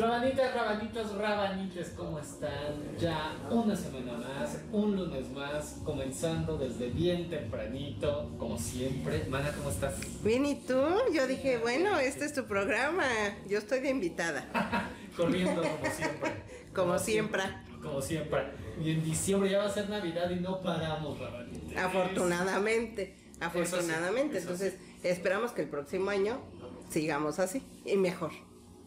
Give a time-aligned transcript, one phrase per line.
[0.00, 2.96] Rabanitas, rabanitos, rabanites, ¿cómo están?
[2.98, 9.26] Ya una semana más, un lunes más, comenzando desde bien tempranito, como siempre.
[9.28, 9.94] Mana, ¿cómo estás?
[10.24, 10.80] Bien, ¿y tú?
[11.12, 13.04] Yo dije, bueno, este es tu programa,
[13.46, 14.48] yo estoy de invitada.
[15.16, 16.30] Corriendo como siempre.
[16.74, 17.42] Como siempre.
[17.82, 18.44] Como siempre.
[18.80, 21.76] Y en diciembre ya va a ser Navidad y no paramos, rabanites.
[21.76, 24.38] Afortunadamente, afortunadamente.
[24.38, 26.40] Eso sí, eso Entonces, esperamos que el próximo año
[26.88, 28.30] sigamos así y mejor.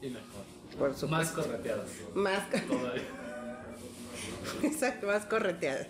[0.01, 0.52] Y mejor.
[0.77, 1.07] Por supuesto.
[1.07, 1.87] Más correteadas.
[2.13, 3.03] Más, Todavía.
[4.63, 5.87] exacto, más correteadas.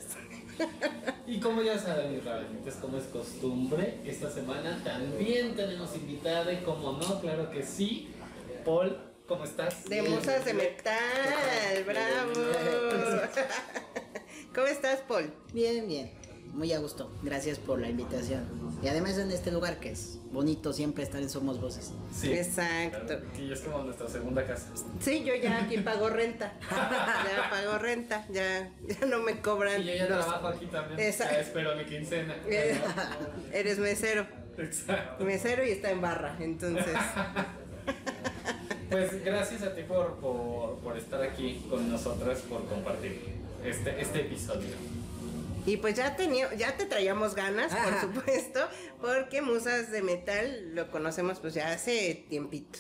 [1.25, 6.91] Y como ya saben, mis como es costumbre, esta semana también tenemos invitada y como
[6.93, 8.13] no, claro que sí.
[8.65, 9.85] Paul, ¿cómo estás?
[9.85, 12.33] De musas de metal, bravo.
[14.53, 15.33] ¿Cómo estás, Paul?
[15.53, 16.11] Bien, bien.
[16.53, 17.11] Muy a gusto.
[17.23, 18.43] Gracias por la invitación.
[18.83, 21.91] Y además en este lugar que es bonito siempre estar en Somos Voces.
[22.13, 22.31] Sí.
[22.31, 22.99] Exacto.
[23.07, 24.67] claro, Aquí es como nuestra segunda casa.
[24.99, 26.53] Sí, yo ya aquí pago renta.
[26.69, 29.81] Ya pago renta, ya, ya no me cobran.
[29.81, 30.99] Y yo ya trabajo aquí también.
[30.99, 31.33] Exacto.
[31.33, 32.35] Ya espero mi quincena.
[33.51, 34.27] Eres mesero.
[34.57, 35.25] Exacto.
[35.25, 36.95] Mesero y está en barra, entonces.
[38.89, 43.19] Pues gracias a ti por, por, por estar aquí con nosotras, por compartir
[43.65, 44.69] este, este episodio.
[45.65, 48.59] Y pues ya tenía, ya te traíamos ganas, por supuesto,
[48.99, 52.79] porque Musas de Metal lo conocemos pues ya hace tiempito.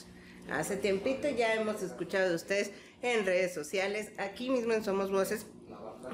[0.51, 5.45] Hace tiempito ya hemos escuchado de ustedes en redes sociales, aquí mismo en Somos Voces,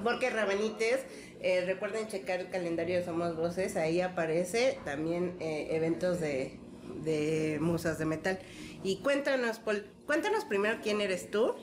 [0.04, 1.00] porque Rabanites,
[1.42, 6.60] eh, recuerden checar el calendario de Somos Voces, ahí aparece también eh, eventos de,
[7.04, 8.40] de Musas de Metal.
[8.84, 11.56] Y cuéntanos, Paul, cuéntanos primero quién eres tú.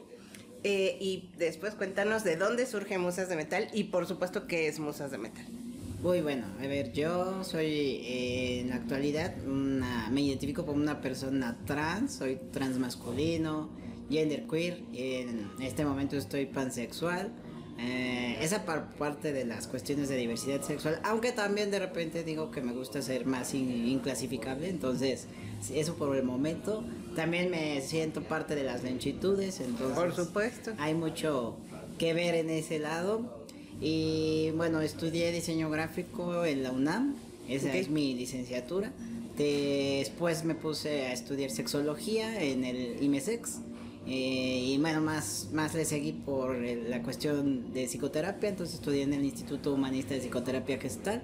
[0.64, 4.78] Eh, y después cuéntanos de dónde surge Musas de Metal y por supuesto qué es
[4.78, 5.44] Musas de Metal.
[6.02, 6.46] Muy bueno.
[6.60, 7.66] A ver, yo soy
[8.04, 13.70] eh, en la actualidad una, me identifico como una persona trans, soy transmasculino,
[14.10, 14.82] genderqueer.
[14.92, 17.32] En este momento estoy pansexual.
[17.78, 22.50] Eh, esa par- parte de las cuestiones de diversidad sexual, aunque también de repente digo
[22.50, 25.26] que me gusta ser más in- inclasificable, entonces
[25.72, 26.84] eso por el momento.
[27.14, 30.72] También me siento parte de las longitudes, entonces Por supuesto.
[30.78, 31.56] hay mucho
[31.98, 33.44] que ver en ese lado.
[33.80, 37.14] Y bueno, estudié diseño gráfico en la UNAM,
[37.48, 37.74] esa Ok.
[37.74, 38.92] es mi licenciatura.
[39.36, 43.58] Después me puse a estudiar sexología en el IMESEX.
[44.08, 49.12] eh, y bueno, más, más le seguí por la cuestión de psicoterapia, entonces estudié en
[49.12, 51.22] el Instituto Humanista de Psicoterapia Gestal.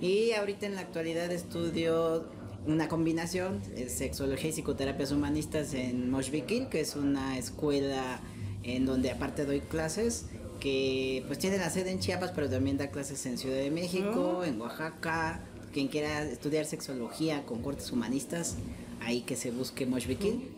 [0.00, 2.24] Y ahorita en la actualidad estudio
[2.66, 8.20] una combinación, eh, sexología y psicoterapias humanistas en Moshvikil, que es una escuela
[8.62, 10.26] en donde aparte doy clases,
[10.60, 14.42] que pues tiene la sede en Chiapas, pero también da clases en Ciudad de México,
[14.44, 15.40] en Oaxaca.
[15.72, 18.56] Quien quiera estudiar sexología con cortes humanistas,
[19.00, 20.48] ahí que se busque Moshvikil.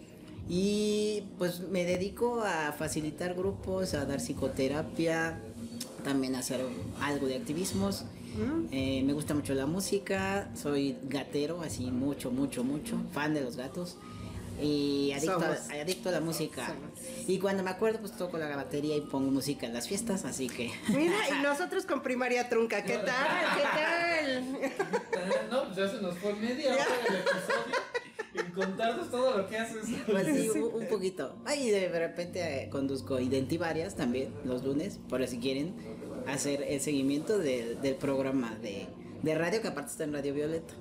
[0.48, 5.42] Y pues me dedico a facilitar grupos, a dar psicoterapia,
[6.04, 6.60] también a hacer
[7.02, 8.04] algo de activismos.
[8.70, 13.56] Eh, me gusta mucho la música, soy gatero, así mucho, mucho, mucho, fan de los
[13.56, 13.96] gatos.
[14.60, 16.74] Y adicto, a, adicto a la música.
[17.28, 20.48] Y cuando me acuerdo, pues toco la batería y pongo música en las fiestas, así
[20.48, 20.72] que...
[20.88, 23.56] Mira, y nosotros con primaria trunca, ¿qué tal?
[23.56, 24.58] ¿Qué tal?
[25.50, 27.76] No, pues ya se nos fue media hora del episodio
[28.34, 29.86] en contarnos todo lo que haces.
[30.06, 31.36] Pues sí, un, poquito.
[31.44, 35.74] Ay, de repente eh, conduzco identivarias también los lunes, por si quieren
[36.32, 38.86] hacer el seguimiento de- del programa de,
[39.22, 40.74] de radio que aparte está en Radio Violeta.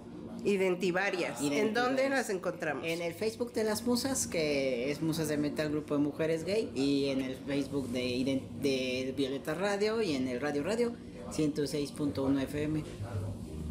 [0.45, 1.41] Identivarias.
[1.41, 2.85] ¿En dónde nos encontramos?
[2.85, 6.69] En el Facebook de las Musas, que es Musas de Metal Grupo de Mujeres Gay,
[6.75, 10.93] y en el Facebook de, de Violeta Radio y en el Radio Radio
[11.31, 12.83] 106.1 FM.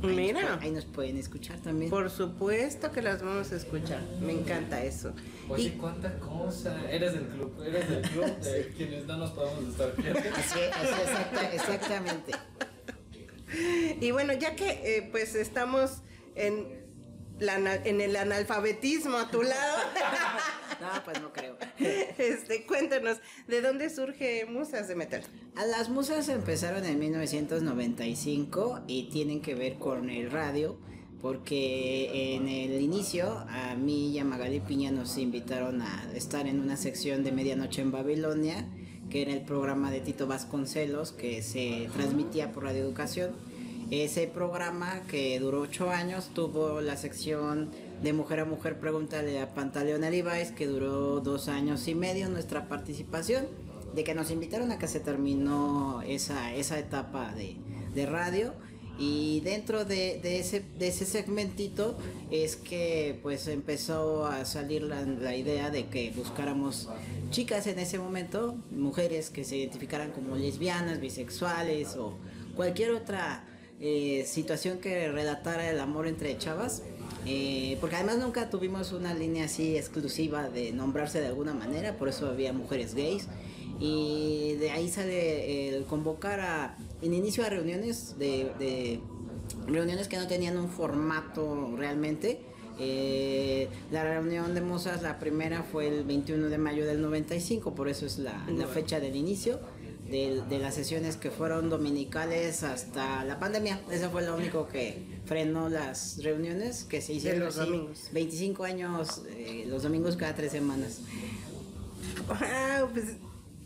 [0.03, 0.43] Ahí Mira.
[0.43, 1.91] nos- ahí nos pueden escuchar también.
[1.91, 4.01] Por supuesto que las vamos a escuchar.
[4.21, 5.13] Me encanta eso.
[5.49, 6.79] Oye, Y, cuánta cosa.
[6.91, 10.19] Eres del club, eres del club de quienes no nos podemos estar viendo.
[10.19, 12.33] Así, así exacta- exactamente.
[14.01, 14.69] y bueno, ya que
[14.99, 16.03] eh, pues estamos
[16.35, 16.85] en,
[17.39, 19.79] la, en el analfabetismo a tu lado,
[20.81, 21.57] No, pues no creo.
[22.19, 25.23] este, cuéntanos, ¿de dónde surge Musas de Metal?
[25.57, 30.79] A las musas empezaron en 1995 y tienen que ver con el radio,
[31.23, 36.61] porque en el inicio a mí y a Magali Piña nos invitaron a estar en
[36.61, 38.67] una sección de Medianoche en Babilonia,
[39.11, 43.31] que era el programa de Tito Vasconcelos que se transmitía por Radio Educación.
[43.91, 47.71] Ese programa que duró ocho años tuvo la sección
[48.03, 52.69] de Mujer a Mujer Pregúntale a Pantaleón Alibáez que duró dos años y medio nuestra
[52.69, 53.47] participación
[53.95, 57.57] de que nos invitaron a que se terminó esa, esa etapa de,
[57.95, 58.55] de radio.
[58.99, 61.99] Y dentro de, de ese, de ese segmentito
[62.31, 66.89] es que pues empezó a salir la, la idea de que buscáramos
[67.31, 72.17] chicas en ese momento, mujeres que se identificaran como lesbianas, bisexuales o
[72.55, 73.45] cualquier otra
[73.81, 76.83] eh, situación que relatara el amor entre chavas.
[77.29, 82.09] Eh, porque además nunca tuvimos una línea así exclusiva de nombrarse de alguna manera, por
[82.09, 83.27] eso había mujeres gays.
[83.81, 89.01] Y de ahí sale el convocar a, en inicio a reuniones de, de
[89.67, 92.41] reuniones que no tenían un formato realmente.
[92.79, 97.89] Eh, la reunión de Mozas, la primera fue el 21 de mayo del 95, por
[97.89, 99.61] eso es la, la fecha del inicio
[100.11, 103.81] de, de, las sesiones que fueron dominicales hasta la pandemia.
[103.91, 108.09] Eso fue lo único que frenó las reuniones que se hicieron los domingos.
[108.13, 111.01] 25 años, eh, los domingos cada tres semanas.
[112.29, 113.17] Wow, pues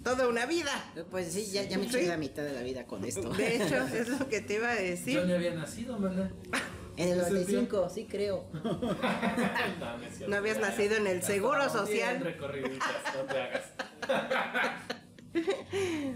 [0.02, 0.72] toda una vida.
[1.10, 3.30] Pues sí, ya, ya me eché la mitad de la vida con esto.
[3.30, 5.14] De hecho, es lo que te iba a decir.
[5.14, 6.30] Yo ni había nacido, ¿verdad?
[6.96, 8.44] En el 95, sí creo.
[8.52, 10.28] no, no.
[10.28, 12.20] No habías nacido en el Seguro bien Social.
[12.20, 13.64] recorriditas, no te hagas.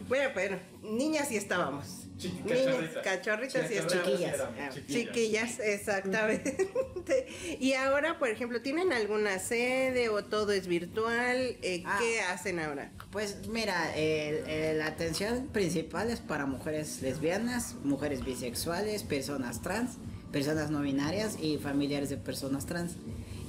[0.08, 2.06] Bueno, pero niñas sí estábamos.
[2.18, 3.02] Chiqui- Niñas, cachorritas.
[3.04, 4.10] cachorritas sí estábamos.
[4.12, 4.40] Chiquillas.
[4.40, 6.56] Ah, Chiquillas, exactamente.
[7.60, 11.36] Y ahora, por ejemplo, ¿tienen alguna sede o todo es virtual?
[11.62, 11.98] Eh, Ah.
[12.00, 12.90] ¿Qué hacen ahora?
[13.10, 19.98] Pues mira, el- el- la atención principal es para mujeres lesbianas, mujeres bisexuales, personas trans,
[20.32, 22.92] personas no binarias y familiares de personas trans.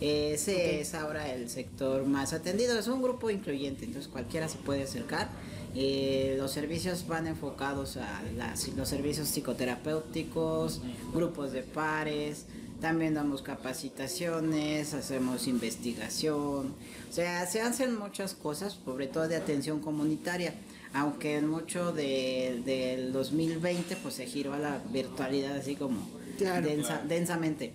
[0.02, 4.84] Ese es ahora el sector más atendido, es un grupo incluyente, entonces cualquiera se puede
[4.84, 5.30] acercar.
[5.74, 10.82] Eh, los servicios van enfocados a las- los servicios psicoterapéuticos,
[11.14, 12.46] grupos de pares,
[12.82, 16.74] también damos capacitaciones, hacemos investigación,
[17.10, 20.54] o sea, se hacen muchas cosas, sobre todo de atención comunitaria,
[20.94, 25.98] aunque en mucho de- del 2020 pues se giró a la virtualidad así como
[26.38, 26.68] Claro.
[26.68, 27.08] densa- Claro.
[27.08, 27.74] densamente.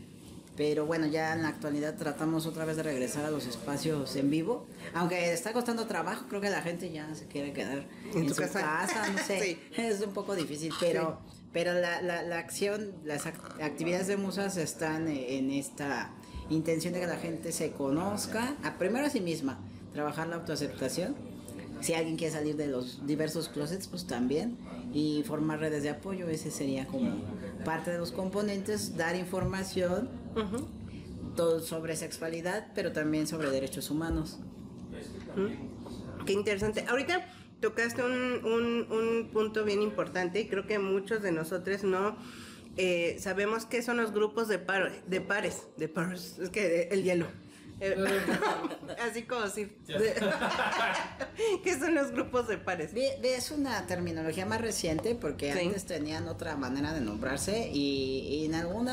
[0.56, 4.30] Pero bueno, ya en la actualidad tratamos otra vez de regresar a los espacios en
[4.30, 4.66] vivo.
[4.94, 8.36] Aunque está costando trabajo, creo que la gente ya se quiere quedar ¿En en, su
[8.36, 8.60] casa?
[8.60, 9.40] casa, no sé.
[9.40, 9.58] Sí.
[9.80, 11.18] Es un poco difícil, pero,
[11.52, 16.10] pero la, la, la acción, las ac- actividades de musas están en esta
[16.50, 19.58] intención de que la gente se conozca, a, primero a sí misma,
[19.94, 21.14] trabajar la autoaceptación.
[21.80, 24.58] Si alguien quiere salir de los diversos closets, pues también.
[24.92, 27.22] Y formar redes de apoyo, ese sería como
[27.64, 30.10] parte de los componentes, dar información
[31.36, 34.38] todo sobre sexualidad, pero también sobre derechos humanos.
[36.26, 36.84] Qué interesante.
[36.88, 37.26] Ahorita
[37.60, 42.16] tocaste un, un, un punto bien importante y creo que muchos de nosotros no
[42.76, 45.66] eh, sabemos qué son los grupos de, par- de pares.
[45.76, 46.38] De pares.
[46.38, 47.26] Es que de- el hielo.
[47.80, 47.96] Eh,
[49.08, 49.78] así como decir.
[49.86, 50.14] de-
[51.64, 52.92] ¿Qué son los grupos de pares?
[52.94, 55.66] Es una terminología más reciente porque Sí.
[55.66, 58.88] antes tenían otra manera de nombrarse y, y en algún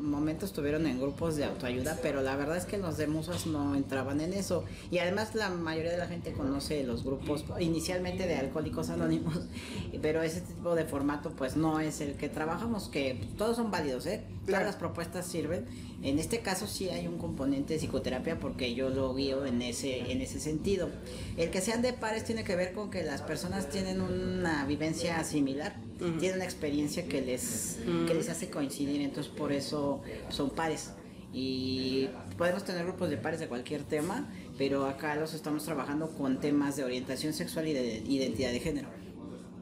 [0.00, 3.74] momento estuvieron en grupos de autoayuda, pero la verdad es que los de musas no
[3.74, 4.64] entraban en eso.
[4.90, 9.34] Y además la mayoría de la gente conoce los grupos inicialmente de alcohólicos anónimos,
[10.02, 14.06] pero ese tipo de formato pues no es el que trabajamos, que todos son válidos,
[14.06, 14.24] ¿eh?
[14.46, 15.66] Todas las propuestas sirven.
[16.02, 20.12] En este caso sí hay un componente de psicoterapia porque yo lo guío en ese,
[20.12, 20.88] en ese sentido.
[21.36, 25.22] El que sean de pares tiene que ver con que las personas tienen una vivencia
[25.24, 30.92] similar, tienen una experiencia que les, que les hace coincidir, entonces por eso son pares.
[31.32, 36.40] Y podemos tener grupos de pares de cualquier tema, pero acá los estamos trabajando con
[36.40, 38.88] temas de orientación sexual y de identidad de género.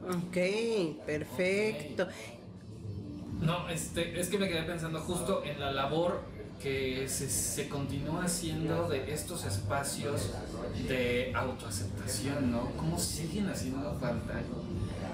[0.07, 2.07] Ok, perfecto.
[3.41, 6.23] No, este, es que me quedé pensando justo en la labor
[6.61, 10.31] que se, se continúa haciendo de estos espacios
[10.87, 12.71] de autoaceptación, ¿no?
[12.77, 14.41] ¿Cómo siguen haciendo falta?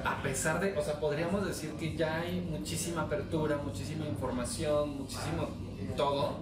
[0.05, 5.47] A pesar de, o sea, podríamos decir que ya hay muchísima apertura, muchísima información, muchísimo
[5.95, 6.39] todo,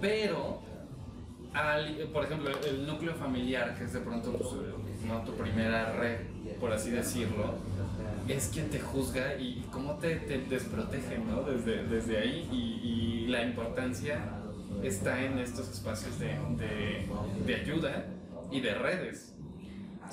[0.00, 0.60] pero,
[2.12, 4.50] por ejemplo, el núcleo familiar, que es de pronto pues,
[5.24, 6.20] tu primera red,
[6.60, 7.54] por así decirlo,
[8.28, 11.42] es quien te juzga y, cómo te, te desprotege, ¿no?
[11.42, 14.20] Desde, ahí y, la importancia
[14.84, 18.06] está en estos espacios de ayuda
[18.52, 19.35] y de redes.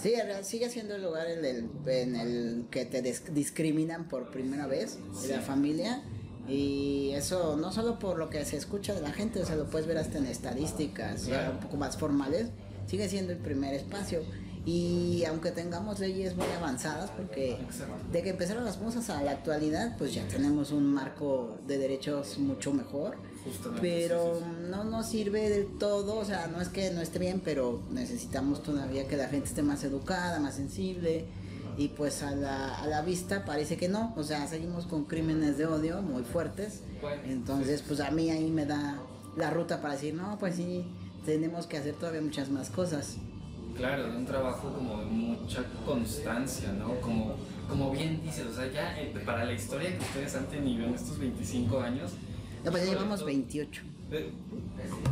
[0.02, 4.98] Sí, sigue siendo el lugar en el, en el que te discriminan por primera vez,
[5.22, 6.02] de la familia.
[6.48, 9.66] Y eso no solo por lo que se escucha de la gente, o sea, lo
[9.70, 11.54] puedes ver hasta en estadísticas Claro.
[11.54, 12.48] un poco más formales,
[12.86, 14.22] sigue siendo el primer espacio.
[14.66, 17.58] Y aunque tengamos leyes muy avanzadas, porque
[18.12, 22.38] de que empezaron las cosas a la actualidad, pues ya tenemos un marco de derechos
[22.40, 23.18] mucho mejor.
[23.46, 27.02] Justamente, Pero sí, sí, no nos sirve del todo, o sea, no es que no
[27.02, 31.26] esté bien, pero necesitamos todavía que la gente esté más educada, más sensible.
[31.76, 35.58] Y pues a la, a la vista parece que no, o sea, seguimos con crímenes
[35.58, 36.82] de odio muy fuertes.
[37.26, 39.00] Entonces, pues a mí ahí me da
[39.36, 40.86] la ruta para decir, no, pues sí,
[41.26, 43.18] tenemos que hacer todavía muchas más cosas.
[43.76, 47.02] Claro, de un trabajo como de mucha constancia, ¿no?
[47.02, 47.36] Como,
[47.68, 50.94] como bien dices, o sea, ya eh, para la historia que ustedes han tenido en
[50.94, 52.12] estos 25 años.
[52.64, 53.82] No, pues ya llevamos 28.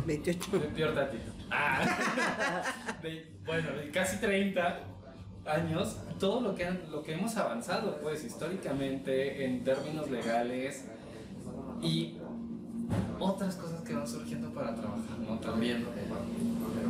[0.06, 0.50] 28.
[0.74, 1.18] Peor Tati.
[1.50, 2.62] Ah,
[3.02, 4.80] de- bueno, de casi 30
[5.44, 10.84] años, todo lo que, han- lo que hemos avanzado, pues, históricamente, en términos legales
[11.82, 12.14] y
[13.18, 15.38] otras cosas que van surgiendo para trabajar, ¿no?
[15.40, 15.84] También,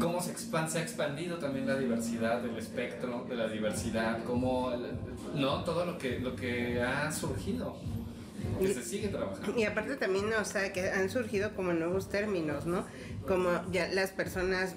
[0.00, 4.70] cómo se, expan- se ha expandido también la diversidad del espectro, de la diversidad, cómo,
[5.34, 5.64] ¿no?
[5.64, 7.76] Todo lo que, lo que ha surgido,
[8.60, 9.58] que Y- se sigue trabajando.
[9.58, 12.86] Y aparte también, o sea, que han surgido como nuevos términos, ¿no?
[13.26, 14.76] Como ya las personas,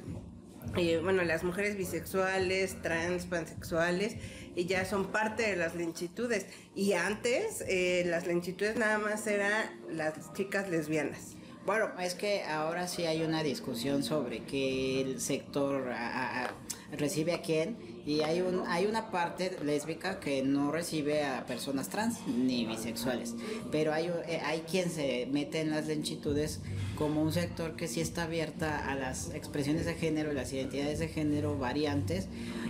[0.77, 4.15] eh, bueno, las mujeres bisexuales, trans, pansexuales,
[4.55, 6.45] y ya son parte de las lentitudes.
[6.75, 11.35] Y antes, eh, las lentitudes nada más eran las chicas lesbianas.
[11.65, 16.51] Bueno, es que ahora sí hay una discusión sobre qué el sector a- a-
[16.91, 21.89] recibe a quién y hay un hay una parte lésbica que no recibe a personas
[21.89, 23.33] trans ni bisexuales,
[23.71, 26.59] pero hay eh, hay quien se mete en las lentitudes
[26.95, 30.99] como un sector que sí está abierta a las expresiones de género y las identidades
[30.99, 32.27] de género variantes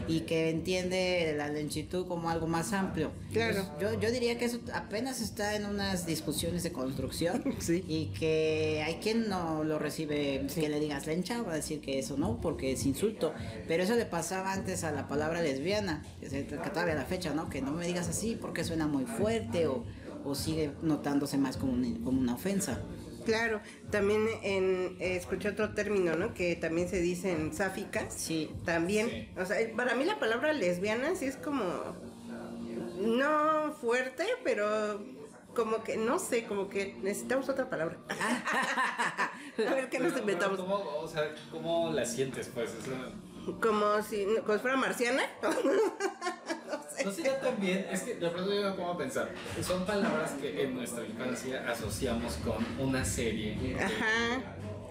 [0.08, 3.12] y que entiende la lentitud como algo más amplio.
[3.34, 3.66] Claro.
[3.80, 7.84] Yo, yo diría que eso apenas está en unas discusiones de construcción Sí.
[7.88, 12.00] y que hay quien no lo recibe, que le digas lencha, va a decir que
[12.00, 13.34] eso no, porque es insulto.
[13.68, 17.50] Pero eso le pasaba antes a la palabra lesbiana, que, todavía a la fecha, ¿no?
[17.50, 19.84] Que no me digas así porque suena muy fuerte o,
[20.24, 22.82] o sigue notándose más como, un- como una ofensa.
[23.26, 26.34] Claro, también en, eh, escuché otro término, ¿no?
[26.36, 28.14] Que también se dicen sáficas.
[28.14, 28.52] Sí.
[28.66, 29.30] También, Sí.
[29.40, 31.64] o sea, para mí la palabra lesbiana sí es como,
[33.00, 35.04] no fuerte, pero
[35.56, 37.98] como que, no sé, como que necesitamos otra palabra.
[39.70, 40.58] A ver qué nos Pero- inventamos.
[40.60, 42.72] pero ¿Cómo, o sea, ¿cómo la sientes, pues?
[42.72, 42.92] Eso-
[43.62, 45.24] Como si, como si fuera marciana.
[47.04, 49.30] No sería tan bien, es que de pronto yo me pongo a pensar,
[49.62, 54.42] son palabras que en nuestra infancia asociamos con una serie de, Ajá,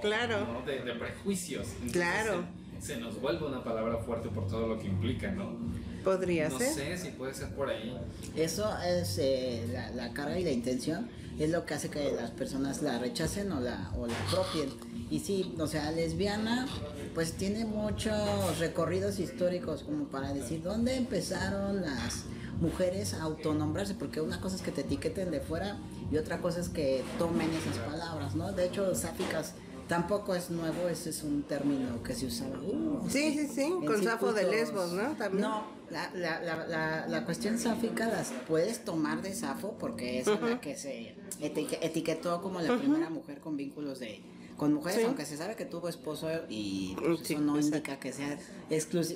[0.01, 0.47] claro.
[0.47, 0.63] ¿no?
[0.63, 1.67] de, de prejuicios.
[1.83, 2.45] Entonces, Claro.
[2.79, 5.57] Se, se nos vuelve una palabra fuerte por todo lo que implica, ¿no?
[6.05, 6.73] Podría No ser.
[6.75, 7.99] sé si puede ser por ahí.
[8.37, 11.09] Eso es eh, la, la carga y la intención,
[11.41, 14.69] es lo que hace que las personas la rechacen o la, o la apropien.
[15.11, 16.67] Y sí, o sea, lesbiana,
[17.15, 22.25] pues tiene muchos recorridos históricos como para decir dónde empezaron las
[22.61, 25.79] mujeres a autonombrarse, porque una cosa es que te etiqueten de fuera
[26.11, 28.53] y otra cosa es que tomen esas palabras, ¿no?
[28.53, 29.55] De hecho, sáficas
[29.89, 32.57] tampoco es nuevo, ese es un término que se usaba.
[32.59, 35.13] uh, Sí, sí, sí, con Safo de Lesbos, ¿no?
[35.17, 35.43] También.
[35.43, 40.27] No, la, la, la, la, la cuestión sáfica las puedes tomar de Safo porque es
[40.27, 44.23] la que se eti- etiquetó como la primera mujer con vínculos de
[44.57, 45.05] con mujeres, Sí.
[45.07, 47.77] aunque se sabe que tuvo esposo y pues, Sí, eso no exacto.
[47.79, 48.39] indica que sea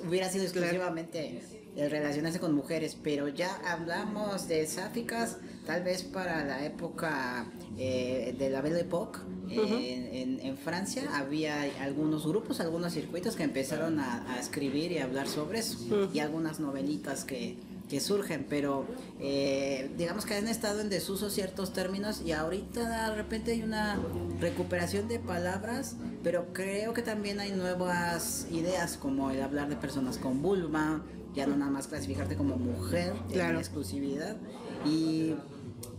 [0.05, 0.67] hubiera sido Claro.
[0.67, 1.41] exclusivamente
[1.77, 5.37] el relacionarse con mujeres, pero ya hablamos de sáficas
[5.69, 7.45] tal vez para la época
[7.77, 9.19] eh, de la Belle Époque.
[9.51, 14.97] eh, en, en Francia había algunos grupos, algunos circuitos que empezaron a, a escribir y
[14.97, 15.77] a hablar sobre eso
[16.11, 17.57] y algunas novelitas que,
[17.87, 18.83] que surgen, pero
[19.19, 23.99] eh, digamos que han estado en desuso ciertos términos y ahorita de repente hay una
[24.39, 30.17] recuperación de palabras, pero creo que también hay nuevas ideas como el hablar de personas
[30.17, 31.01] con vulva,
[31.35, 33.53] ya no nada más clasificarte como mujer Claro.
[33.53, 34.35] en exclusividad
[34.83, 35.35] y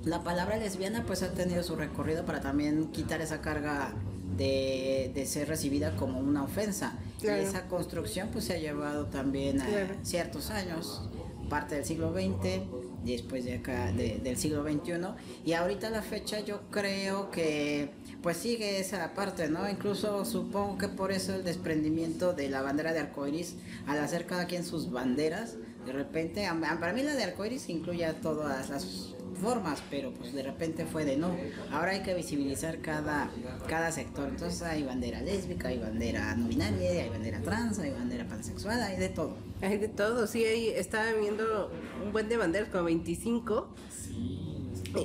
[0.04, 3.92] la palabra lesbiana pues ha tenido su recorrido para también quitar esa carga
[4.36, 6.94] de, de ser recibida como una ofensa.
[7.20, 7.42] Claro.
[7.42, 9.94] Y esa construcción pues se ha llevado también a Claro.
[10.02, 11.02] ciertos años,
[11.50, 12.62] parte del siglo XX,
[13.04, 15.14] después de acá de- del siglo XXI.
[15.44, 17.90] Y ahorita a la fecha yo creo que
[18.22, 19.68] pues sigue esa parte, ¿no?
[19.68, 24.46] Incluso supongo que por eso el desprendimiento de la bandera de arcoiris al hacer cada
[24.46, 25.56] quien sus banderas,
[25.86, 30.42] de repente, para mí la de arcoiris incluye a todas las formas, pero pues de
[30.42, 31.34] repente fue de no.
[31.72, 33.30] Ahora hay que visibilizar cada,
[33.66, 34.28] cada sector.
[34.28, 38.98] Entonces hay bandera lésbica, hay bandera no binaria, hay bandera trans, hay bandera pansexual, hay
[38.98, 39.36] de todo.
[39.62, 41.70] Hay de todo, sí, ahí estaba viendo
[42.04, 43.74] un buen de banderas, como 25.
[43.90, 44.46] Sí.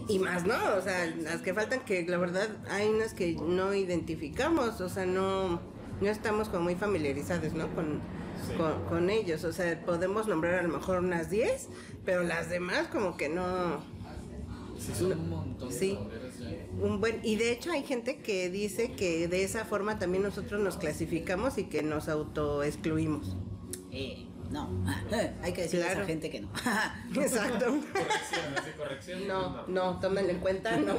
[0.07, 0.55] Y, y más, ¿no?
[0.77, 5.05] O sea, las que faltan que la verdad hay unas que no identificamos, o sea,
[5.05, 5.61] no,
[6.01, 7.73] no estamos como muy familiarizados, ¿no?
[7.75, 8.01] Con,
[8.47, 8.53] Sí.
[8.55, 11.67] con, con ellos, o sea, podemos nombrar a lo mejor unas 10,
[12.05, 13.83] pero las demás como que no...
[14.77, 15.93] Sí, son un montón de Sí.
[15.95, 16.47] banderas ya.
[16.85, 20.59] Un buen, y de hecho hay gente que dice que de esa forma también nosotros
[20.61, 23.37] nos clasificamos y que nos autoexcluimos.
[23.91, 24.69] Eh, no,
[25.41, 26.01] hay que decirle a Claro.
[26.01, 26.49] esa gente que no.
[27.21, 27.65] Exacto.
[27.67, 29.27] Corrección, así, corrección.
[29.27, 30.95] No, no, tómenlo en cuenta, no.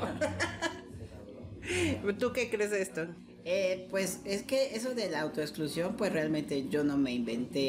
[2.19, 3.07] ¿Tú qué crees de esto?
[3.49, 7.61] Eh, pues es que eso de la autoexclusión, pues realmente yo no me inventé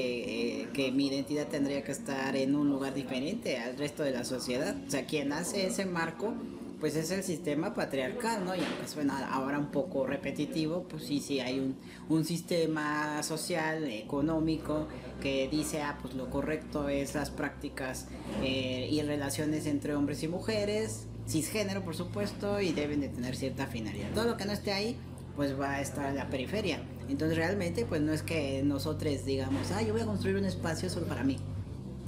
[0.61, 4.23] eh, que mi identidad tendría que estar en un lugar diferente al resto de la
[4.23, 4.75] sociedad.
[4.87, 6.33] O sea, quien hace ese marco,
[6.79, 8.55] pues es el sistema patriarcal, ¿no?
[8.55, 11.75] Y aunque suena ahora un poco repetitivo, pues sí, sí hay un,
[12.09, 14.87] un sistema social, económico,
[15.21, 18.07] que dice, ah, pues lo correcto es las prácticas
[18.41, 23.67] eh, y relaciones entre hombres y mujeres, cisgénero, por supuesto, y deben de tener cierta
[23.67, 24.09] finalidad.
[24.15, 24.97] Todo lo que no esté ahí,
[25.37, 26.81] pues va a estar en la periferia.
[27.07, 30.89] Entonces realmente pues no es que nosotros digamos, ah, yo voy a construir un espacio
[30.89, 31.37] solo para mí.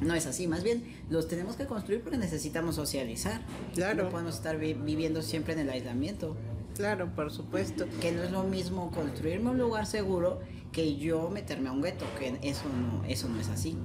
[0.02, 3.42] No es así, más bien los tenemos que construir porque necesitamos socializar.
[3.76, 4.04] Claro.
[4.06, 6.36] No podemos estar vi- viviendo siempre en el aislamiento.
[6.76, 7.86] Claro, por supuesto.
[8.02, 10.40] Que no es lo mismo construirme un lugar seguro
[10.72, 13.78] que yo meterme a un gueto, que eso no, eso no es así.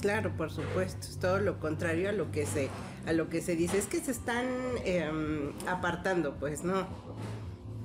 [0.00, 2.68] Claro, por supuesto, es todo lo contrario a lo que se
[3.06, 4.46] a lo que se dice, es que se están
[4.84, 6.86] em, apartando, pues no.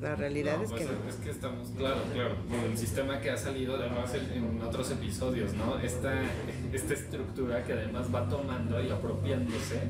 [0.02, 2.36] La realidad No, es pues que es que estamos, claro, claro,
[2.70, 5.78] el sistema que ha salido además en, otros episodios, ¿no?
[5.80, 6.22] Esta,
[6.72, 9.82] esta estructura que además va tomando y apropiándose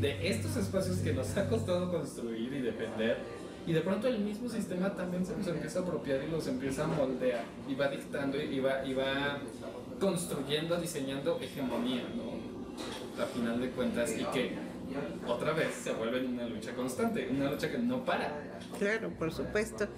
[0.00, 3.18] de estos espacios que nos ha costado construir y defender.
[3.66, 6.84] Y de pronto el mismo sistema también se los empieza a apropiar y los empieza
[6.84, 9.38] a moldear y va dictando y va, y va
[10.00, 13.22] construyendo, diseñando hegemonía, ¿no?
[13.22, 14.71] A final de cuentas y que
[15.26, 18.32] otra vez se vuelve en una lucha constante, una lucha que no para.
[18.78, 19.88] Claro, por supuesto.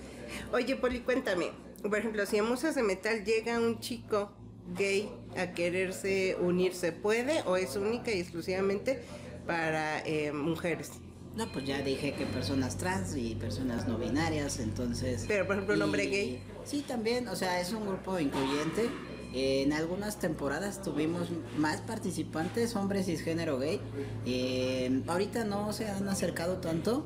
[0.53, 1.51] Oye, Poli, cuéntame.
[1.83, 4.33] Por ejemplo, si en Musas de Metal llega un chico
[4.77, 9.03] gay a quererse unir, ¿se puede o es única y exclusivamente
[9.47, 10.93] para eh, mujeres?
[11.37, 15.25] No, pues ya dije que personas trans y personas no binarias, entonces...
[15.27, 16.41] Pero, por ejemplo, un hombre gay.
[16.65, 18.89] Sí, también, o sea, es un grupo incluyente.
[19.37, 23.81] En algunas temporadas tuvimos más participantes, hombres cisgénero gay.
[24.27, 27.05] Eh, ahorita no se han acercado tanto.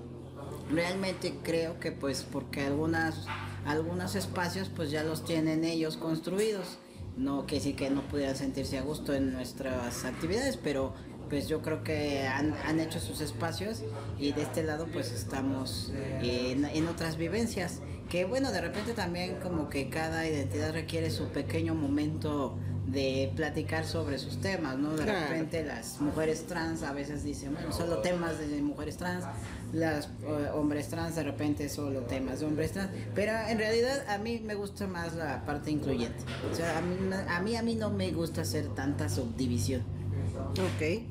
[0.70, 3.24] Realmente creo que pues porque algunas,
[3.64, 6.78] algunos espacios pues ya los tienen ellos construidos.
[7.16, 10.92] No que sí que no pudieran sentirse a gusto en nuestras actividades, pero
[11.30, 13.82] pues yo creo que han, han hecho sus espacios
[14.18, 17.80] y de este lado pues estamos en, en otras vivencias.
[18.10, 23.84] Que bueno, de repente también como que cada identidad requiere su pequeño momento de platicar
[23.84, 24.94] sobre sus temas, ¿no?
[24.96, 25.28] De Claro.
[25.28, 29.26] repente las mujeres trans a veces dicen, bueno, solo temas de mujeres trans,
[29.74, 34.16] las eh, hombres trans de repente solo temas de hombres trans, pero en realidad a
[34.16, 36.24] mí me gusta más la parte incluyente.
[36.50, 36.96] O sea, a mí,
[37.28, 39.82] a mí, a mí no me gusta hacer tanta subdivisión.
[40.52, 41.02] Ok,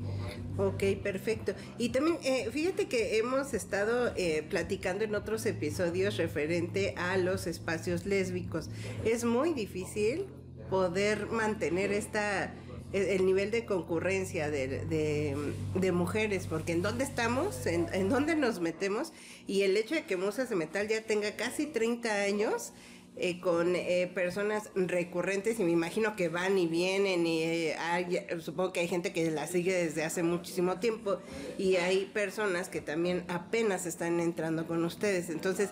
[0.58, 1.54] ok, perfecto.
[1.78, 7.46] Y también, eh, fíjate que hemos estado eh, platicando en otros episodios referente a los
[7.46, 8.68] espacios lésbicos.
[9.04, 10.26] Es muy difícil
[10.68, 12.52] poder mantener esta
[12.92, 18.34] e- el nivel de concurrencia de, de- mujeres, porque en dónde estamos, en, en dónde
[18.34, 19.12] nos metemos,
[19.46, 22.72] y el hecho de que Musas de Metal ya tenga casi 30 años,
[23.20, 28.24] eh, con eh, personas recurrentes y me imagino que van y vienen y eh, hay-
[28.40, 31.18] supongo que hay gente que la sigue desde hace muchísimo tiempo
[31.58, 35.30] y hay personas que también apenas están entrando con ustedes.
[35.30, 35.70] Entonces,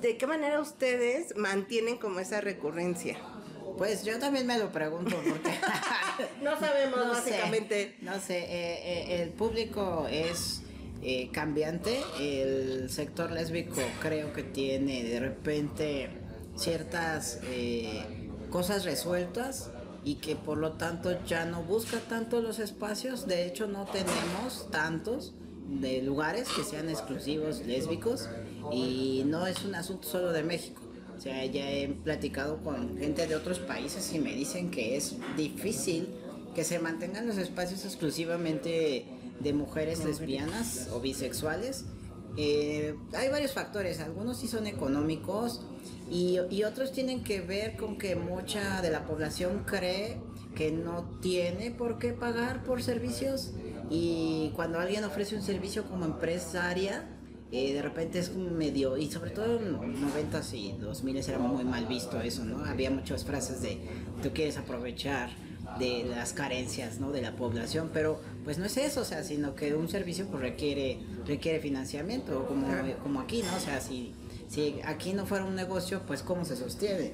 [0.00, 3.18] ¿de qué manera ustedes mantienen como esa recurrencia?
[3.76, 5.50] Pues yo también me lo pregunto porque
[6.42, 7.94] No sabemos No sé, básicamente.
[8.00, 10.62] no sé, eh, eh, el público es
[11.02, 16.08] eh, cambiante, el sector lésbico creo que tiene de repente
[16.58, 18.04] ciertas eh,
[18.50, 19.70] cosas resueltas
[20.04, 24.70] y que por lo tanto ya no busca tanto los espacios, de hecho no tenemos
[24.70, 25.34] tantos
[25.68, 28.28] de lugares que sean exclusivos lésbicos
[28.72, 30.82] y no es un asunto solo de México.
[31.16, 35.16] O sea, ya he platicado con gente de otros países y me dicen que es
[35.36, 36.08] difícil
[36.54, 39.04] que se mantengan los espacios exclusivamente
[39.40, 41.84] de mujeres lesbianas o bisexuales.
[42.36, 45.62] Eh, hay varios factores, algunos sí son económicos
[46.10, 50.18] y, y otros tienen que ver con que mucha de la población cree
[50.54, 53.52] que no tiene por qué pagar por servicios
[53.90, 57.06] y cuando alguien ofrece un servicio como empresaria,
[57.50, 61.64] eh, de repente es medio, y sobre todo en los 90s y 2000 era muy
[61.64, 62.64] mal visto eso, ¿no?
[62.64, 63.78] Había muchas frases de
[64.22, 65.30] tú quieres aprovechar
[65.78, 67.10] de las carencias, ¿no?
[67.10, 70.42] De la población, pero pues no es eso, o sea, sino que un servicio pues
[70.42, 72.66] requiere, requiere financiamiento, como,
[73.02, 73.56] como aquí, ¿no?
[73.56, 74.12] O sea, si,
[74.48, 77.12] si aquí no fuera un negocio, pues ¿cómo se sostiene?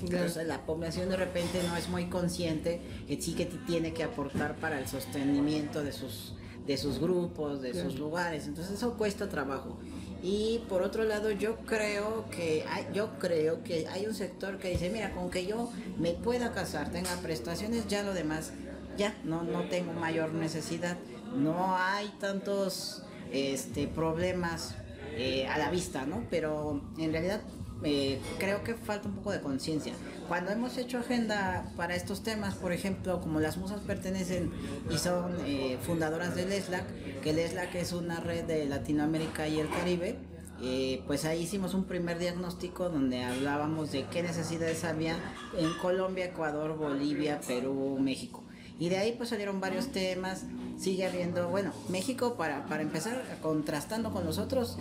[0.00, 4.56] Entonces la población de repente no es muy consciente que sí que tiene que aportar
[4.56, 6.34] para el sostenimiento de sus
[6.66, 8.46] de sus grupos, de sus lugares.
[8.46, 9.78] Entonces eso cuesta trabajo.
[10.22, 14.70] Y por otro lado, yo creo que hay, yo creo que hay un sector que
[14.70, 18.52] dice, mira, con que yo me pueda casar, tenga prestaciones, ya lo demás,
[18.96, 20.96] ya no no tengo mayor necesidad.
[21.36, 24.74] No hay tantos este problemas
[25.16, 26.24] eh, a la vista, ¿no?
[26.30, 27.40] Pero en realidad
[27.82, 29.92] eh, creo que falta un poco de conciencia.
[30.28, 34.52] Cuando hemos hecho agenda para estos temas, por ejemplo, como las musas pertenecen
[34.90, 39.58] y son eh, fundadoras del ESLAC, que el ESLAC es una red de Latinoamérica y
[39.58, 40.16] el Caribe,
[40.62, 45.16] eh, pues ahí hicimos un primer diagnóstico donde hablábamos de qué necesidades había
[45.58, 48.43] en Colombia, Ecuador, Bolivia, Perú, México.
[48.78, 50.44] Y de ahí pues salieron varios temas,
[50.78, 54.76] sigue habiendo, bueno, México para, para empezar, contrastando con los otros,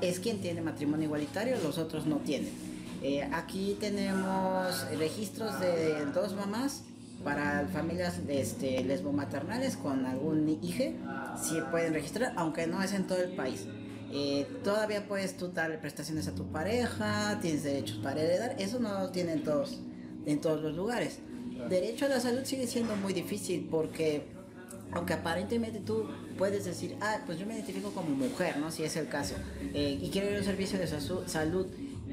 [0.00, 2.50] es quien tiene matrimonio igualitario, los otros no tienen.
[3.02, 6.84] Eh, aquí tenemos registros de dos mamás
[7.24, 10.84] para familias este, lesbomaternales con algún hijo,
[11.42, 13.66] sí pueden registrar, aunque no es en todo el país.
[14.14, 19.00] Eh, todavía puedes tú darle prestaciones a tu pareja, tienes derechos para heredar, eso no
[19.00, 19.80] lo tienen todos,
[20.26, 21.18] en todos los lugares.
[21.68, 24.24] Derecho a la salud sigue siendo muy difícil porque,
[24.92, 28.70] aunque aparentemente tú puedes decir, ah, pues yo me identifico como mujer, ¿no?
[28.70, 29.34] Si es el caso,
[29.74, 31.66] eh, y quiero ir a un servicio de salud,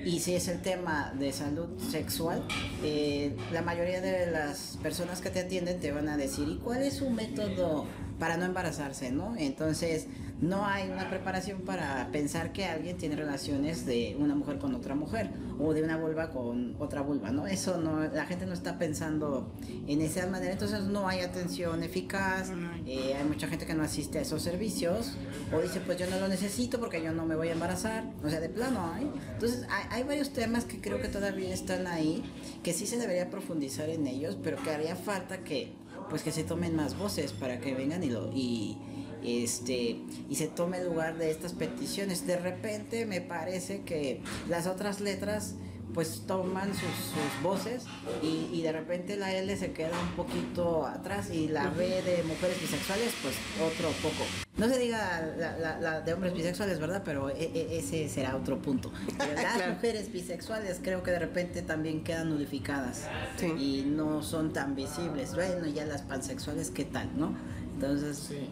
[0.05, 2.41] y si es el tema de salud sexual,
[2.83, 6.83] eh, la mayoría de las personas que te atienden te van a decir, ¿y cuál
[6.83, 7.85] es su método
[8.17, 9.35] para no embarazarse, no?
[9.37, 10.07] Entonces,
[10.41, 14.95] no hay una preparación para pensar que alguien tiene relaciones de una mujer con otra
[14.95, 17.45] mujer o de una vulva con otra vulva, ¿no?
[17.45, 19.51] Eso no, la gente no está pensando
[19.87, 22.51] en esa manera, entonces no hay atención eficaz,
[22.85, 25.13] eh, hay mucha gente que no asiste a esos servicios
[25.53, 28.29] o dice pues yo no lo necesito porque yo no me voy a embarazar, o
[28.29, 29.11] sea, de plano hay.
[29.33, 32.23] Entonces hay, hay varios temas que creo que todavía están ahí,
[32.63, 35.73] que sí se debería profundizar en ellos, pero que haría falta que
[36.09, 38.77] pues que se tomen más voces para que vengan y lo y
[39.23, 42.25] este y se tome el lugar de estas peticiones.
[42.27, 45.55] De repente me parece que las otras letras
[45.93, 47.85] pues toman sus, sus voces
[48.21, 52.23] y, y, de repente la L se queda un poquito atrás y la B de
[52.23, 54.23] mujeres bisexuales pues otro poco.
[54.57, 57.01] No se diga la, la, la de hombres bisexuales, ¿verdad?
[57.03, 58.91] Pero e, e, ese será otro punto.
[59.17, 59.73] Las claro.
[59.73, 63.47] mujeres bisexuales creo que de repente también quedan nulificadas sí.
[63.57, 65.33] y no son tan visibles.
[65.33, 67.33] Bueno, ya las pansexuales, ¿qué tal, no?
[67.79, 68.17] Entonces...
[68.17, 68.47] Sí.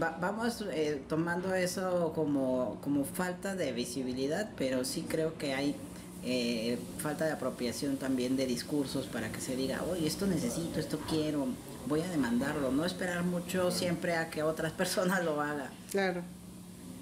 [0.00, 5.74] Va, vamos eh, tomando eso como, como falta de visibilidad, pero sí creo que hay
[6.22, 10.98] eh, falta de apropiación también de discursos para que se diga, oye, esto necesito, esto
[11.08, 11.46] quiero,
[11.86, 15.70] voy a demandarlo, no esperar mucho siempre a que otras personas lo hagan.
[15.90, 16.22] Claro,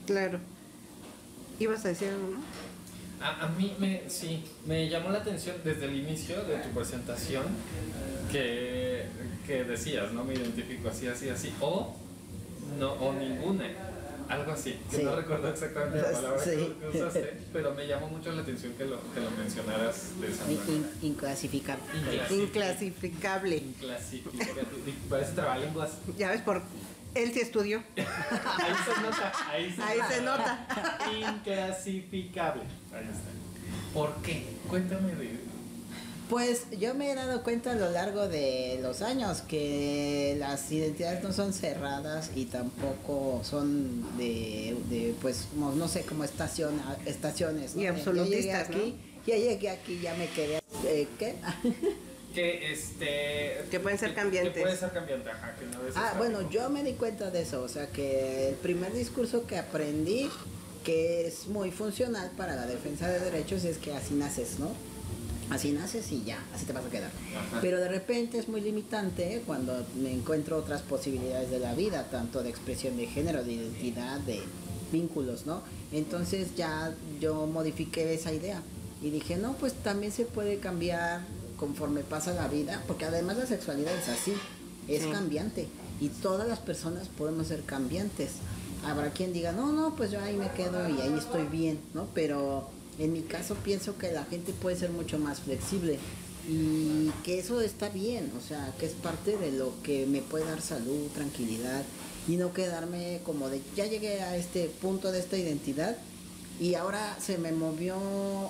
[0.06, 0.38] claro.
[1.58, 2.36] ¿Ibas a decir algo?
[3.20, 7.46] A, a, mí me, sí, me llamó la atención desde el inicio de tu presentación
[8.30, 8.87] que,
[9.48, 10.24] que decías, ¿no?
[10.24, 11.96] Me identifico así, así, así, o,
[12.78, 13.64] no, o ninguna
[14.28, 15.02] algo así, que sí.
[15.02, 16.74] no recuerdo exactamente la palabra sí.
[16.92, 20.44] que usaste, pero me llamó mucho la atención que lo, que lo mencionaras de esa
[20.44, 20.62] manera.
[20.68, 21.82] In, inclasificable.
[22.30, 23.56] Inclasificable.
[23.56, 24.64] Inclasificable.
[25.08, 25.92] Parece trabalenguas.
[26.18, 26.60] Ya ves, por
[27.14, 27.82] él sí estudió.
[27.96, 30.68] ahí se nota, ahí se, ahí se nota.
[31.10, 32.62] Inclasificable.
[32.92, 33.94] Ahí está.
[33.94, 34.44] ¿Por qué?
[34.68, 35.40] Cuéntame de,
[36.28, 41.22] pues yo me he dado cuenta a lo largo de los años que las identidades
[41.22, 47.74] no son cerradas y tampoco son de, de pues no sé como estación, estaciones.
[47.74, 47.82] ¿no?
[47.82, 49.26] Y absolutistas, ya llegué aquí, ¿no?
[49.26, 50.60] ya llegué aquí, ya me quedé.
[50.84, 51.36] Eh, ¿Qué?
[52.34, 56.48] que este que pueden ser cambiantes que puede ser cambiante ajá, que no ah bueno
[56.50, 60.28] yo me di cuenta de eso o sea que el primer discurso que aprendí
[60.84, 64.72] que es muy funcional para la defensa de derechos es que así naces no
[65.50, 67.10] así naces y ya, así te vas a quedar.
[67.10, 67.58] Ajá.
[67.60, 72.42] Pero de repente es muy limitante cuando me encuentro otras posibilidades de la vida, tanto
[72.42, 74.40] de expresión de género, de identidad, de
[74.92, 75.62] vínculos, ¿no?
[75.92, 78.62] Entonces ya yo modifiqué esa idea
[79.02, 81.22] y dije, no, pues también se puede cambiar
[81.56, 84.32] conforme pasa la vida, porque además la sexualidad es así,
[84.86, 85.10] es sí.
[85.10, 85.68] cambiante
[86.00, 88.32] y todas las personas podemos ser cambiantes.
[88.86, 92.06] Habrá quien diga, no, no, pues yo ahí me quedo y ahí estoy bien, ¿no?
[92.14, 95.98] Pero en mi caso pienso que la gente puede ser mucho más flexible
[96.48, 100.46] y que eso está bien, o sea, que es parte de lo que me puede
[100.46, 101.84] dar salud, tranquilidad
[102.26, 105.96] y no quedarme como de ya llegué a este punto de esta identidad
[106.60, 107.96] y ahora se me movió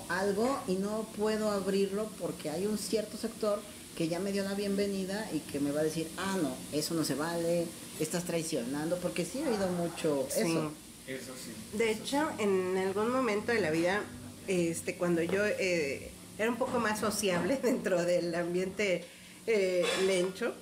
[0.08, 3.60] algo y no puedo abrirlo porque hay un cierto sector
[3.96, 6.94] que ya me dio la bienvenida y que me va a decir, ah, no, eso
[6.94, 7.66] no se vale,
[7.98, 10.42] estás traicionando, porque sí he oído mucho sí.
[10.42, 10.70] eso.
[11.08, 11.76] Eso sí.
[11.76, 14.02] De hecho, en algún momento de la vida
[14.48, 19.04] este, cuando yo eh, era un poco más sociable dentro del ambiente
[19.46, 20.54] eh, lencho,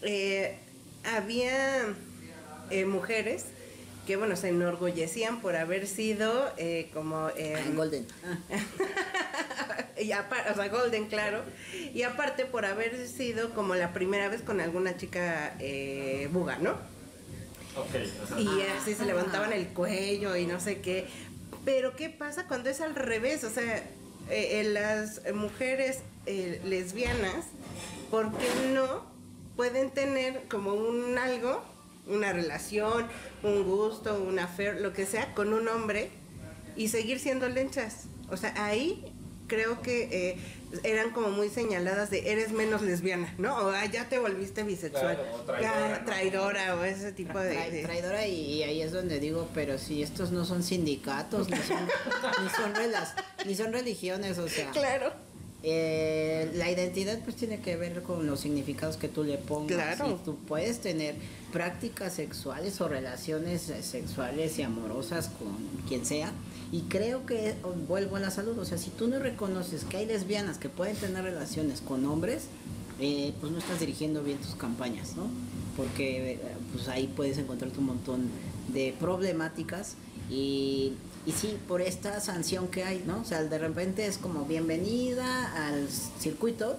[0.00, 0.56] eh,
[1.04, 1.94] había
[2.70, 3.46] eh, mujeres
[4.06, 6.52] que, bueno, se enorgullecían por haber sido
[6.92, 7.30] como...
[7.74, 8.04] Golden.
[10.00, 11.42] y aparte, o sea, Golden, claro.
[11.94, 15.56] Y aparte por haber sido como la primera vez con alguna chica
[16.32, 16.76] buga, ¿no?
[17.74, 21.06] Okay, o sea, y así se levantaban el cuello y no sé qué.
[21.64, 23.44] Pero ¿qué pasa cuando es al revés?
[23.44, 27.46] O sea, eh, eh, las mujeres eh, lesbianas,
[28.10, 29.04] ¿por qué no
[29.56, 31.62] pueden tener como un algo,
[32.06, 33.06] una relación,
[33.42, 36.10] un gusto, una affair, lo que sea, con un hombre
[36.76, 38.06] y seguir siendo lenchas?
[38.30, 39.12] O sea, ahí
[39.46, 40.36] creo que eh,
[40.84, 43.56] eran como muy señaladas de eres menos lesbiana, ¿no?
[43.56, 46.04] O "Ah, ya te volviste bisexual, Claro, o traidora, Ah, ¿no?
[46.06, 47.54] traidora o ese tipo de...
[47.54, 51.48] Trai- de- traidora y, y ahí es donde digo, pero si estos no son sindicatos,
[51.50, 51.78] ni son,
[52.42, 53.14] ni son, relas-
[53.46, 55.12] ni son religiones, o sea, Claro,
[55.64, 59.96] eh, la identidad pues tiene que ver con los significados que tú le pongas.
[59.96, 60.10] Claro.
[60.20, 61.14] Y tú puedes tener
[61.52, 65.56] prácticas sexuales o relaciones sexuales y amorosas con
[65.88, 66.32] quien sea.
[66.72, 67.54] Y creo que
[67.86, 68.58] vuelvo a la salud.
[68.58, 72.44] O sea, si tú no reconoces que hay lesbianas que pueden tener relaciones con hombres,
[72.98, 75.26] eh, pues no estás dirigiendo bien tus campañas, ¿no?
[75.76, 76.40] Porque eh,
[76.72, 78.30] pues ahí puedes encontrarte un montón
[78.72, 79.96] de problemáticas
[80.30, 80.94] y,
[81.26, 83.20] y sí, por esta sanción que hay, ¿no?
[83.20, 86.78] O sea, de repente es como bienvenida al circuito,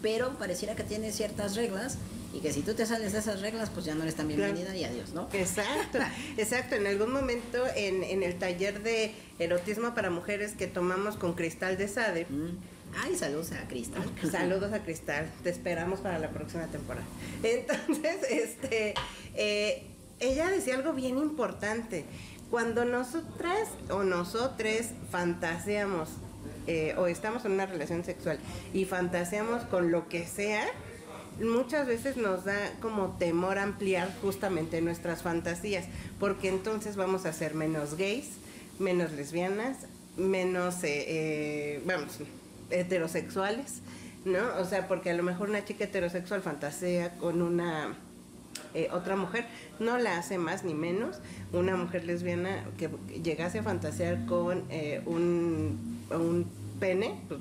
[0.00, 1.96] pero pareciera que tiene ciertas reglas
[2.32, 4.74] y que si tú te sales de esas reglas, pues ya no eres tan bienvenida
[4.74, 5.28] y adiós, ¿no?
[5.32, 5.98] exacto,
[6.36, 6.74] exacto.
[6.76, 11.76] En algún momento en, en el taller de erotismo para mujeres que tomamos con Cristal
[11.76, 12.72] de Sade, Mm.
[12.94, 14.02] Ay, saludos a Cristal.
[14.30, 17.06] Saludos a Cristal, te esperamos para la próxima temporada.
[17.42, 18.94] Entonces, este,
[19.34, 19.86] eh,
[20.20, 22.04] ella decía algo bien importante.
[22.50, 26.10] Cuando nosotras o nosotres fantaseamos
[26.66, 28.38] eh, o estamos en una relación sexual
[28.74, 30.66] y fantaseamos con lo que sea,
[31.42, 35.86] muchas veces nos da como temor ampliar justamente nuestras fantasías,
[36.18, 38.30] porque entonces vamos a ser menos gays,
[38.78, 39.78] menos lesbianas,
[40.16, 42.18] menos, eh, eh, vamos,
[42.70, 43.80] heterosexuales,
[44.24, 44.40] ¿no?
[44.60, 47.96] O sea, porque a lo mejor una chica heterosexual fantasea con una
[48.74, 49.44] eh, otra mujer,
[49.80, 51.18] no la hace más ni menos.
[51.52, 52.88] Una mujer lesbiana que
[53.22, 56.46] llegase a fantasear con eh, un, un
[56.80, 57.40] pene, pues,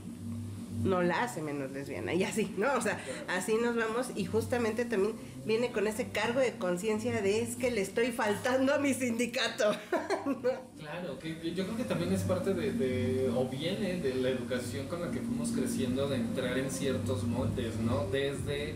[0.83, 2.13] no la hace menos lesbiana.
[2.13, 2.73] Y así, ¿no?
[2.73, 5.13] O sea, así nos vamos y justamente también
[5.45, 9.71] viene con ese cargo de conciencia de es que le estoy faltando a mi sindicato.
[10.81, 14.87] Claro, que yo creo que también es parte de, de- o viene de la educación
[14.87, 18.05] con la que fuimos creciendo de entrar en ciertos moldes, ¿no?
[18.11, 18.73] Desde,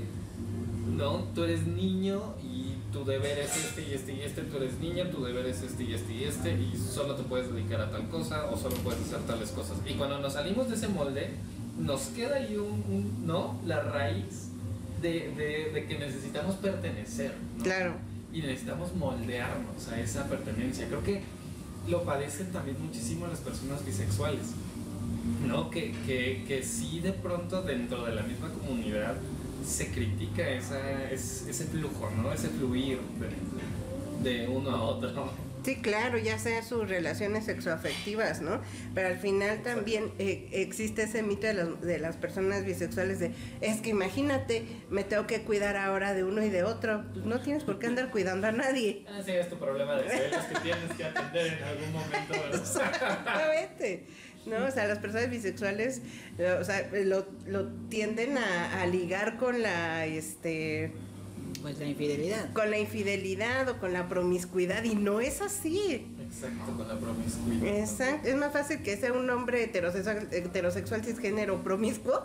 [0.95, 1.23] ¿no?
[1.33, 5.09] Tú eres niño y tu deber es este y este y este, tú eres niña,
[5.09, 8.07] tu deber es este y este y este, y solo te puedes dedicar a tal
[8.09, 9.77] cosa o solo puedes hacer tales cosas.
[9.89, 11.31] Y cuando nos salimos de ese molde,
[11.79, 13.59] nos queda ahí un, un- ¿no?
[13.65, 14.49] La raíz
[15.01, 17.63] de, de- de que necesitamos pertenecer, ¿no?
[17.63, 17.93] Claro.
[18.33, 20.88] y necesitamos moldearnos a esa pertenencia.
[20.88, 21.21] Creo que
[21.88, 24.47] lo padecen también muchísimo las personas bisexuales,
[25.47, 25.69] ¿no?
[25.69, 29.15] Que, que, que sí de pronto dentro de la misma comunidad
[29.65, 32.31] se critica esa, es- ese flujo, ¿no?
[32.33, 32.99] Ese fluir
[34.23, 35.31] de, de uno a otro.
[35.65, 38.62] Sí, claro, ya sea sus relaciones sexoafectivas, ¿no?
[38.93, 43.32] Pero al final también eh, existe ese mito de, las- de las personas bisexuales de,
[43.62, 47.04] es que imagínate, me tengo que cuidar ahora de uno y de otro.
[47.13, 49.04] Pues no tienes por qué andar cuidando a nadie.
[49.15, 52.56] Ah, sí, es tu problema de celos que tienes que atender en algún momento, ¿verdad?
[52.62, 54.06] Exactamente.
[54.45, 54.65] ¿No?
[54.65, 56.01] O sea, las personas bisexuales,
[56.38, 60.91] eh, o sea, lo, lo tienden a, a ligar con la, este,
[61.61, 62.53] Pues la infidelidad.
[62.53, 66.05] con la infidelidad o con la promiscuidad y no es así.
[66.21, 67.79] Exacto, con la promiscuidad.
[67.79, 68.27] Exacto.
[68.27, 72.21] Es más fácil que sea un hombre heterosexual, heterosexual cisgénero promiscuo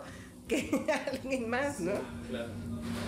[0.47, 0.69] que
[1.11, 1.93] alguien más, ¿no?
[2.29, 2.49] Claro.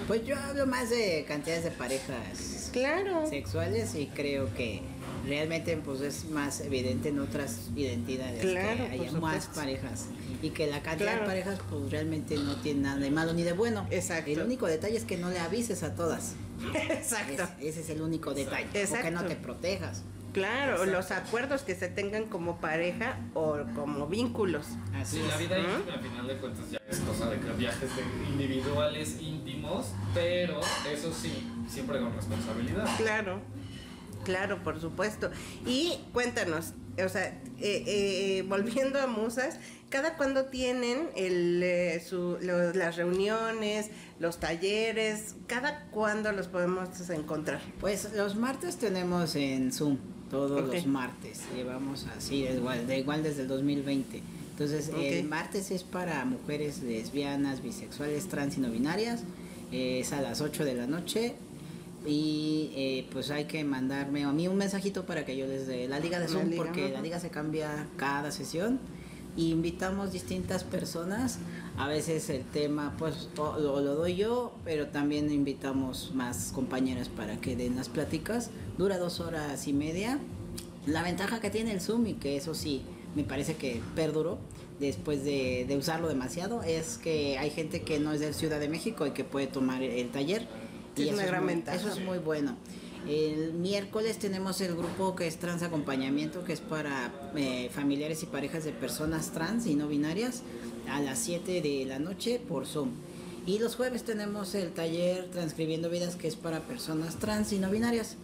[0.07, 3.27] Pues yo hablo más de cantidades de parejas Claro.
[3.27, 4.81] sexuales y creo que
[5.25, 10.05] realmente pues es más evidente en otras identidades Claro, que haya más parejas
[10.41, 11.21] y que la cantidad Claro.
[11.21, 13.88] de parejas pues realmente no tiene nada de malo ni de bueno.
[13.91, 14.29] Exacto.
[14.31, 16.33] El único detalle es que no le avises a todas.
[16.89, 17.43] Exacto.
[17.59, 18.67] Es- ese es el único detalle.
[18.69, 19.12] O que Exacto.
[19.12, 20.03] no te protejas.
[20.33, 24.65] Claro, los acuerdos que se tengan como pareja o como vínculos.
[24.95, 27.89] Así Sí, la vida íntima al final de cuentas ya es cosa de que viajes
[27.95, 30.59] de individuales íntimos, pero
[30.91, 32.88] eso sí, siempre con responsabilidad.
[32.97, 33.41] Claro,
[34.23, 35.29] claro, por supuesto.
[35.65, 37.27] Y cuéntanos, o sea,
[37.59, 39.59] eh, eh, volviendo a Musas,
[39.89, 45.36] ¿cada cuándo tienen el, eh, su- las reuniones, los talleres?
[45.47, 47.62] ¿Cada cuándo los podemos encontrar?
[47.79, 49.97] Pues los martes tenemos en Zoom,
[50.29, 51.41] todos los martes.
[51.55, 54.21] Llevamos así, de igual, de igual desde el 2020.
[54.51, 59.23] Entonces, el martes es para mujeres lesbianas, bisexuales, trans y no binarias.
[59.71, 61.33] es a las 8 de la noche.
[62.05, 65.87] Y eh, pues hay que mandarme a mí un mensajito para que yo les dé
[65.87, 68.79] la liga de Zoom, liga, porque la liga se cambia cada sesión.
[69.35, 71.39] Y invitamos distintas personas.
[71.77, 77.09] A veces el tema, pues o- lo, lo doy yo, pero también invitamos más compañeras
[77.09, 78.51] para que den las pláticas.
[78.77, 80.19] Dura dos horas y media.
[80.85, 82.83] La ventaja que tiene el Zoom y que eso sí
[83.15, 84.37] me parece que perduró
[84.79, 88.67] después de, de usarlo demasiado es que hay gente que no es de Ciudad de
[88.67, 90.45] México y que puede tomar el taller.
[90.95, 91.77] Sí, y es una eso, gran muy, ventaja.
[91.77, 92.56] eso es muy bueno.
[93.08, 98.27] El miércoles tenemos el grupo que es trans acompañamiento, que es para eh, familiares y
[98.27, 100.41] parejas de personas trans y no binarias,
[100.89, 102.91] a las 7 de la noche por Zoom.
[103.45, 107.69] Y los jueves tenemos el taller Transcribiendo Vidas, que es para personas trans y no
[107.69, 108.15] binarias,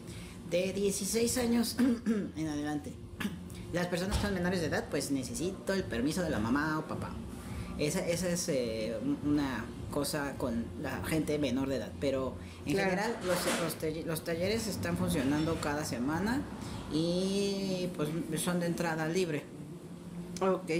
[0.49, 1.75] de 16 años
[2.37, 2.93] en adelante.
[3.73, 6.87] Las personas que son menores de edad, pues necesito el permiso de la mamá o
[6.87, 7.09] papá.
[7.77, 11.91] Esa, esa es eh, una cosa con la gente menor de edad.
[11.99, 12.89] Pero en Claro.
[12.91, 16.41] general los, los, talle- los talleres están funcionando cada semana
[16.91, 18.09] y pues
[18.41, 19.43] son de entrada libre.
[20.41, 20.71] Ok,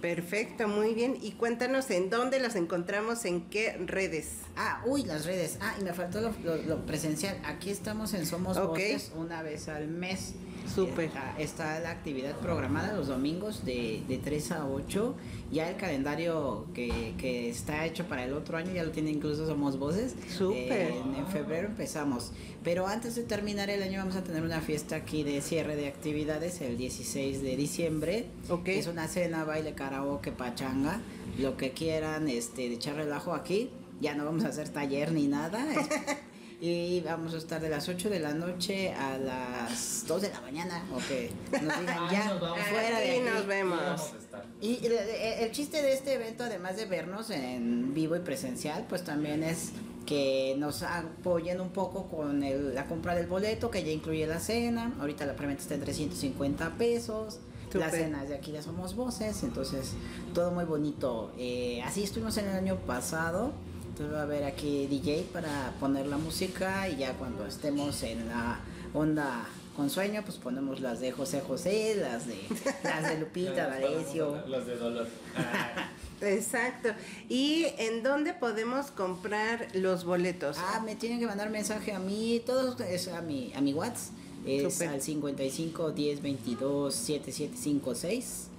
[0.00, 1.16] perfecto, muy bien.
[1.22, 4.28] Y cuéntanos en dónde los encontramos, en qué redes.
[4.62, 5.56] Ah, uy, las redes.
[5.62, 7.38] Ah, y me faltó lo, lo- lo presencial.
[7.46, 8.68] Aquí estamos en Somos Ok.
[8.72, 10.34] Voces una vez al mes.
[10.74, 11.06] Súper.
[11.06, 15.16] Está, está la actividad programada los domingos de, de 3 a 8.
[15.50, 19.46] Ya el calendario que, que está hecho para el otro año ya lo tiene incluso
[19.46, 20.14] Somos Voces.
[20.36, 20.90] Súper.
[20.92, 22.32] En, en febrero empezamos.
[22.62, 25.88] Pero antes de terminar el año vamos a tener una fiesta aquí de cierre de
[25.88, 28.26] actividades el 16 de diciembre.
[28.50, 28.68] Ok.
[28.68, 31.00] Es una cena, baile, karaoke, pachanga,
[31.38, 33.70] lo que quieran, este, de echar relajo aquí.
[34.00, 35.64] Ya no vamos a hacer taller ni nada.
[35.74, 35.88] es-
[36.62, 40.40] y vamos a estar de las 8 de la noche a las 2 de la
[40.42, 40.82] mañana.
[40.94, 42.58] O que nos digan Ay, ya, nos vamos.
[42.68, 43.78] fuera de Aquí nos vemos.
[43.78, 44.44] Sí, vamos a estar.
[44.60, 49.04] Y el, el chiste de este evento, además de vernos en vivo y presencial, pues
[49.04, 49.70] también es
[50.06, 54.40] que nos apoyen un poco con el- la compra del boleto, que ya incluye la
[54.40, 54.94] cena.
[55.00, 57.38] Ahorita la preventa está en 350 pesos.
[57.72, 58.00] La Súper.
[58.04, 59.92] cena es de aquí de Somos Voces, entonces
[60.34, 61.32] todo muy bonito.
[61.38, 63.52] Eh, así estuvimos en el año pasado.
[64.00, 68.28] Entonces va a haber aquí DJ para poner la música y ya cuando estemos en
[68.28, 68.58] la
[68.94, 72.38] onda con sueño, pues ponemos las de José José, las de
[72.82, 74.42] las de Lupita, D'Alessio.
[74.46, 75.06] Los de dolor.
[76.22, 76.88] Exacto.
[77.28, 80.56] ¿Y en dónde podemos comprar los boletos?
[80.58, 84.14] Ah, me tienen que mandar mensaje a mí, todo es a mi, a mi WhatsApp.
[84.46, 84.88] Es Súper.
[84.88, 88.49] al 55 10 22 7756.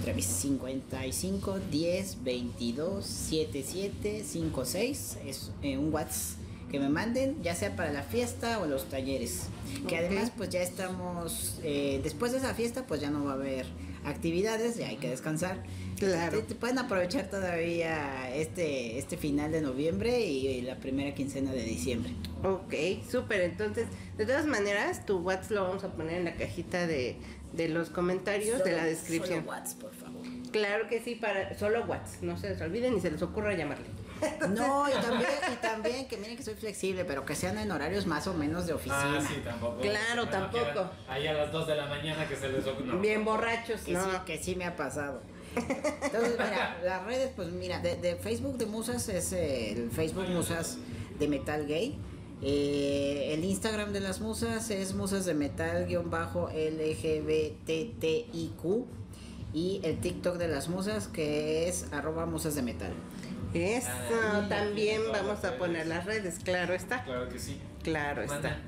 [0.00, 5.18] Otra vez 55 10 22 7756.
[5.26, 6.38] Es eh, un WhatsApp
[6.70, 9.42] que me manden, ya sea para la fiesta o los talleres.
[9.86, 10.00] Que Ok.
[10.06, 11.60] además, pues ya estamos.
[11.62, 13.66] eh, después de esa fiesta, pues ya no va a haber
[14.04, 15.62] actividades, ya hay que descansar.
[15.98, 16.38] Claro.
[16.38, 21.62] Te, te pueden aprovechar todavía este, este final de noviembre y la primera quincena de
[21.62, 22.12] diciembre.
[22.44, 22.74] Ok,
[23.10, 23.40] súper.
[23.42, 23.86] Entonces,
[24.18, 27.16] de todas maneras, tu WhatsApp lo vamos a poner en la cajita de,
[27.56, 29.40] de los comentarios de la descripción.
[29.44, 30.22] solo WhatsApp, por favor.
[30.52, 32.22] Claro que sí, para solo WhatsApp.
[32.22, 33.86] No se les olviden ni se les ocurra llamarle.
[34.48, 38.06] No, y también, y también que miren que soy flexible, pero que sean en horarios
[38.06, 39.18] más o menos de oficina.
[39.18, 39.80] Ah, sí, tampoco.
[39.80, 40.90] Claro, Bueno, tampoco.
[41.08, 42.98] Ahí a las 2 de la mañana que se les no.
[43.00, 44.02] Bien borrachos, Que, ¿no?
[44.04, 45.20] sí, que sí me ha pasado.
[45.54, 50.78] Entonces, mira, las redes, pues mira, de, de Facebook de Musas es el Facebook Musas
[51.18, 51.98] de Metal Gay.
[52.42, 55.86] Eh, el Instagram de las musas es musas de metal
[57.48, 58.84] LGBTTIQ.
[59.54, 62.92] Y el TikTok de las musas que es arroba musas de metal.
[63.54, 67.04] Eso, Ah, también vamos a poner las redes, claro está.
[67.04, 67.58] Claro que sí.
[67.82, 68.58] Claro está.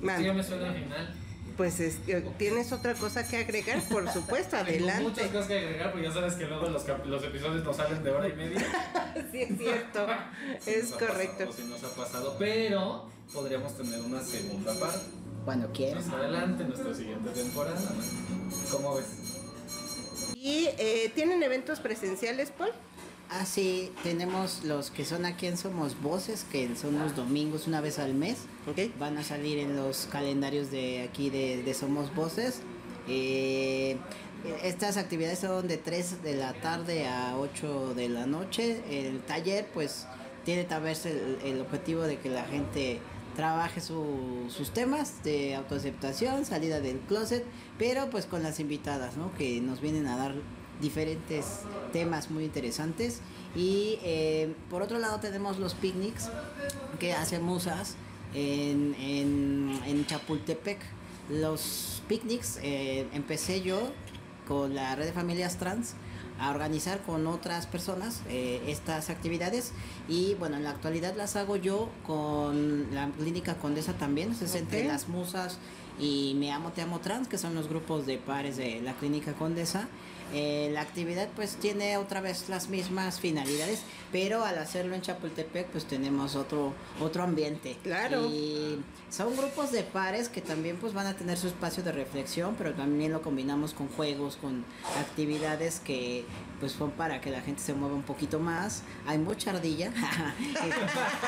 [0.00, 0.18] Manda.
[0.18, 1.14] Sí, ya me suena al final.
[1.56, 1.96] Pues es,
[2.38, 3.80] ¿tienes otra cosa que agregar?
[3.88, 5.26] Por supuesto, Tengo muchas adelante.
[5.28, 8.28] cosas que agregar, porque ya sabes que luego los, los episodios nos salen de hora
[8.28, 8.60] y media.
[9.32, 10.06] Sí, es cierto.
[10.60, 11.46] Sí Es correcto.
[11.46, 14.98] pasado, sí nos ha pasado, pero podríamos tener una segunda parte.
[15.44, 16.04] Cuando quieras.
[16.06, 17.80] Más adelante, en nuestra siguiente temporada.
[18.70, 19.06] ¿Cómo ves?
[20.34, 22.70] ¿Y eh, tienen eventos presenciales, Paul?
[23.28, 27.80] Ah, sí, tenemos los que son aquí en Somos Voces, que son los domingos una
[27.80, 28.38] vez al mes.
[28.70, 28.96] Ok.
[29.00, 32.60] Van a salir en los calendarios de aquí de, de Somos Voces.
[33.08, 33.96] Eh,
[34.62, 38.80] estas actividades son de 3 de la tarde a 8 de la noche.
[38.90, 40.06] El taller pues
[40.44, 43.00] tiene tal vez el, el objetivo de que la gente
[43.34, 47.44] trabaje su- sus temas de autoaceptación, salida del closet,
[47.76, 49.34] pero pues con las invitadas, ¿no?
[49.34, 50.34] Que nos vienen a dar
[50.80, 51.60] diferentes
[51.92, 53.20] temas muy interesantes.
[53.54, 56.28] Y eh, por otro lado tenemos los picnics
[56.98, 57.94] que hace Musas
[58.34, 60.78] en, en, en Chapultepec.
[61.30, 63.90] Los picnics eh, empecé yo
[64.46, 65.94] con la red de familias trans
[66.38, 69.72] a organizar con otras personas eh, estas actividades
[70.06, 74.82] y bueno en la actualidad las hago yo con la clínica Condesa también es entre
[74.82, 74.88] Ok.
[74.88, 75.58] las musas
[75.98, 79.32] y Me Amo Te Amo Trans que son los grupos de pares de la clínica
[79.32, 79.88] Condesa
[80.32, 85.68] Eh, la actividad pues tiene otra vez las mismas finalidades pero al hacerlo en Chapultepec
[85.68, 88.26] pues tenemos otro otro ambiente Claro.
[88.26, 92.56] y son grupos de pares que también pues van a tener su espacio de reflexión,
[92.58, 94.64] pero también lo combinamos con juegos, con
[94.98, 96.24] actividades que
[96.58, 98.82] pues son para que la gente se mueva un poquito más.
[99.06, 99.92] Hay mucha ardilla,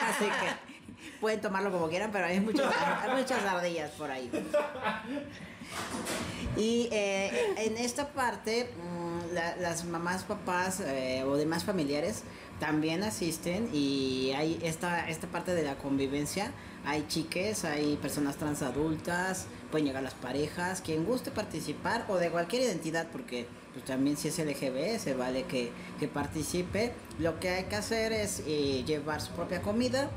[0.08, 0.77] así que
[1.20, 2.72] pueden tomarlo como quieran, pero hay muchas,
[3.02, 4.30] hay muchas ardillas por ahí.
[6.56, 12.22] Y eh, en esta parte, mm, la- las mamás, papás eh, o demás familiares
[12.58, 16.52] también asisten y hay esta, esta parte de la convivencia.
[16.84, 22.30] Hay chiques, hay personas trans adultas, pueden llegar las parejas, quien guste participar o de
[22.30, 25.70] cualquier identidad, porque pues, también si es LGB se vale que,
[26.00, 26.92] que participe.
[27.20, 30.08] Lo que hay que hacer es eh, llevar su propia comida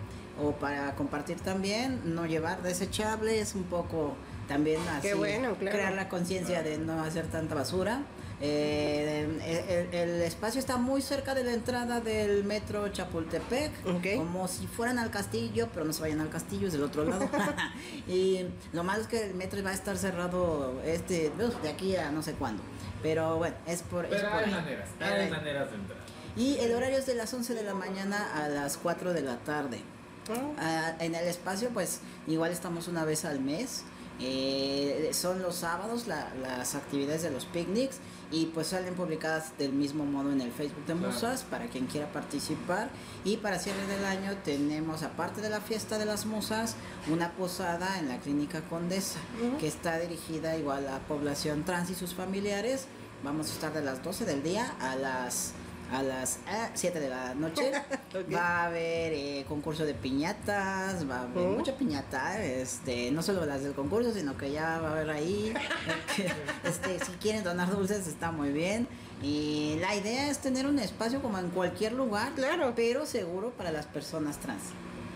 [0.41, 4.15] o para compartir también, no llevar desechables, un poco
[4.47, 5.77] también así Qué bueno, claro.
[5.77, 8.01] crear la conciencia de no hacer tanta basura.
[8.43, 14.17] Eh, el, el espacio está muy cerca de la entrada del metro Chapultepec, Ok.
[14.17, 17.29] como si fueran al castillo, pero no se vayan al castillo, es del otro lado.
[18.07, 21.31] y lo malo es que el metro va a estar cerrado este
[21.61, 22.63] de aquí a no sé cuándo.
[23.03, 24.51] Pero bueno, es por, es Pero por hay ahí.
[24.51, 25.99] maneras, Hay- hay maneras de entrar.
[26.35, 29.37] Y el horario es de las 11 de la mañana a las 4 de la
[29.37, 29.81] tarde.
[30.29, 33.83] Oh, Ah, en el espacio, pues igual estamos una vez al mes.
[34.23, 37.97] Eh, son los sábados la- las actividades de los picnics
[38.29, 41.11] y pues salen publicadas del mismo modo en el Facebook de Claro.
[41.11, 42.89] Musas para quien quiera participar.
[43.25, 46.75] Y para cierre del año tenemos, aparte de la fiesta de las musas,
[47.11, 49.19] una posada en la Clínica Condesa
[49.59, 52.85] que está dirigida igual a población trans y sus familiares.
[53.23, 55.53] Vamos a estar de las 12 del día a las
[55.91, 57.71] a las ah, 7 de la noche
[58.15, 58.33] Ok.
[58.33, 61.49] va a haber eh, concurso de piñatas, va a haber Oh.
[61.57, 65.53] mucha piñata, este, no solo las del concurso, sino que ya va a haber ahí,
[66.63, 68.87] este, si quieren donar dulces está muy bien.
[69.23, 72.73] Y la idea es tener un espacio como en cualquier lugar, Claro.
[72.75, 74.63] pero seguro para las personas trans.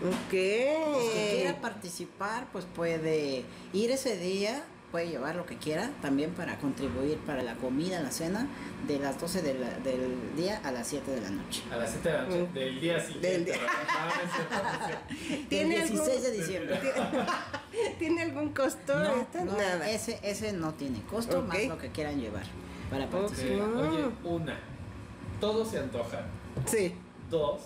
[0.02, 0.30] ok.
[0.30, 4.62] Si quiera participar, pues puede ir ese día,
[4.92, 8.46] puede llevar lo que quiera, también para contribuir para la comida, la cena,
[8.86, 11.62] de las 12 de la- del día a las 7 de la noche.
[11.72, 12.54] A las 7 de la noche Mm.
[12.54, 13.28] del día siguiente.
[13.30, 13.54] Del día.
[15.48, 16.80] ¿Tiene el algún- 16 de diciembre.
[17.98, 18.98] ¿Tiene algún costo?
[18.98, 19.44] No, esta?
[19.44, 19.90] no, Nada.
[19.90, 22.44] Ese, ese no tiene costo, más lo que quieran llevar
[22.90, 23.68] para participar.
[23.68, 24.56] Oye, una,
[25.40, 26.20] todo se antoja.
[26.66, 26.94] Sí.
[27.30, 27.62] Dos,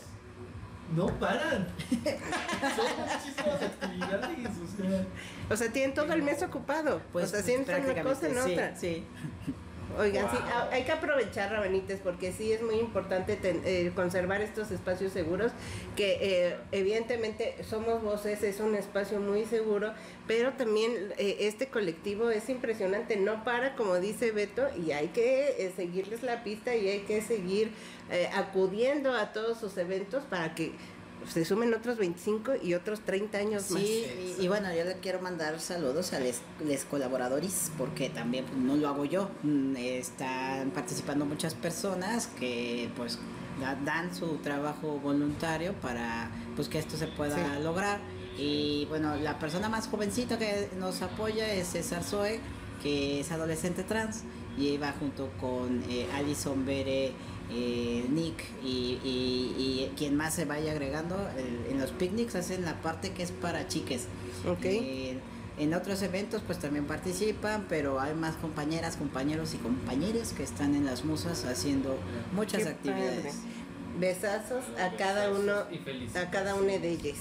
[0.95, 1.66] no paran.
[2.76, 4.51] Son muchísimas actividades.
[4.59, 5.07] O sea,
[5.51, 7.01] O sea, tienen todo el mes ocupado.
[7.12, 8.76] Pues, o sea, haciendo una cosa en sí, otra.
[8.76, 9.05] sí.
[9.99, 10.68] Oigan, sí, Wow.
[10.70, 15.53] hay que aprovechar, Rabanites, porque sí es muy importante ten- eh, conservar estos espacios seguros,
[15.97, 16.18] que
[16.49, 19.93] eh, evidentemente somos voces, es un espacio muy seguro,
[20.26, 25.66] pero también eh, este colectivo es impresionante, no para, como dice Beto, y hay que
[25.66, 27.72] eh, seguirles la pista y hay que seguir
[28.11, 30.72] eh, acudiendo a todos sus eventos para que
[31.28, 33.80] se sumen otros 25 y otros 30 años más.
[33.82, 34.04] Sí,
[34.38, 38.76] y, y bueno, yo le quiero mandar saludos a los colaboradores, porque también pues, no
[38.76, 39.30] lo hago yo.
[39.42, 43.18] Mm, Están participando muchas personas que pues
[43.60, 47.62] da- dan su trabajo voluntario para pues que esto se pueda Sí.
[47.62, 48.00] lograr.
[48.38, 52.40] Y bueno, la persona más jovencita que nos apoya es César Zoe,
[52.82, 54.22] que es adolescente trans,
[54.56, 57.12] y va junto con eh, Alison Bere,
[57.51, 61.16] eh, Nick y, y- y quien más se vaya agregando.
[61.36, 64.07] el- en los picnics hacen la parte que es para chiques.
[64.48, 64.64] Ok.
[64.64, 65.18] Eh,
[65.59, 70.74] en otros eventos pues también participan, pero hay más compañeras, compañeros y compañeras que están
[70.74, 71.98] en las musas haciendo
[72.32, 73.18] muchas Qué actividades.
[73.18, 73.32] padre.
[73.98, 75.53] Besazos a cada uno,
[76.14, 77.18] a cada una de ellas.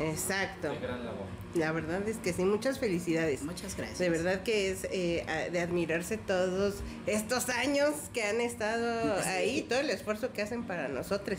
[0.00, 0.70] Exacto.
[0.72, 1.26] Qué gran labor.
[1.58, 3.42] La verdad es que sí, muchas felicidades.
[3.42, 3.98] Muchas gracias.
[3.98, 9.30] De verdad que es eh, de admirarse todos estos años que han estado Pues sí.
[9.30, 11.38] ahí, todo el esfuerzo que hacen para nosotros.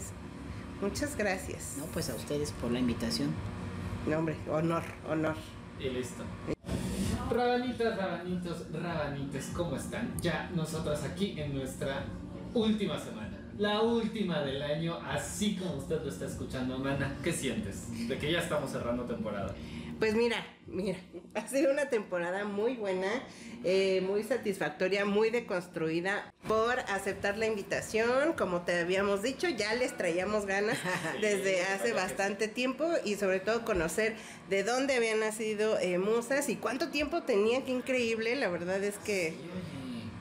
[0.81, 1.75] Muchas gracias.
[1.77, 3.33] No, pues a ustedes por la invitación.
[4.07, 5.35] No, hombre, honor, honor.
[5.79, 6.23] Y listo.
[7.29, 10.11] Rabanitas, rabanitos, rabanites, ¿cómo están?
[10.21, 12.05] Ya nosotros aquí en nuestra
[12.53, 13.37] última semana.
[13.57, 17.17] La última del año, así como usted lo está escuchando, Mana.
[17.23, 18.07] ¿Qué sientes?
[18.07, 19.53] De que ya estamos cerrando temporada.
[19.99, 20.97] Pues mira, mira,
[21.35, 23.07] ha sido una temporada muy buena,
[23.65, 28.33] eh, muy satisfactoria, muy deconstruida por aceptar la invitación.
[28.33, 30.77] Como te habíamos dicho, ya les traíamos ganas
[31.21, 34.15] desde hace bastante tiempo y sobre todo conocer
[34.49, 38.37] de dónde habían nacido eh, musas y cuánto tiempo tenían, qué increíble.
[38.37, 39.33] La verdad es que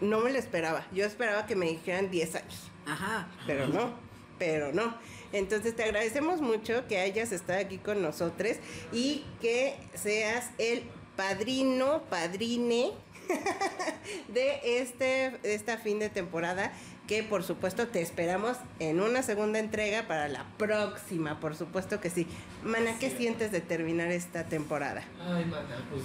[0.01, 0.87] no me lo esperaba.
[0.93, 3.29] Yo esperaba que me dijeran 10 años Ajá.
[3.47, 3.95] pero no,
[4.39, 4.97] pero no.
[5.33, 8.57] Entonces te agradecemos mucho que hayas estado aquí con nosotros
[8.93, 10.83] y que seas el
[11.16, 12.93] padrino, padrine
[14.29, 16.72] de este esta fin de temporada
[17.07, 22.11] que por supuesto te esperamos en una segunda entrega para la próxima, por supuesto que
[22.11, 22.26] sí.
[22.62, 23.16] Mana, ¿qué Sí.
[23.18, 25.03] sientes de terminar esta temporada?
[25.20, 26.03] Ay, Mana, pues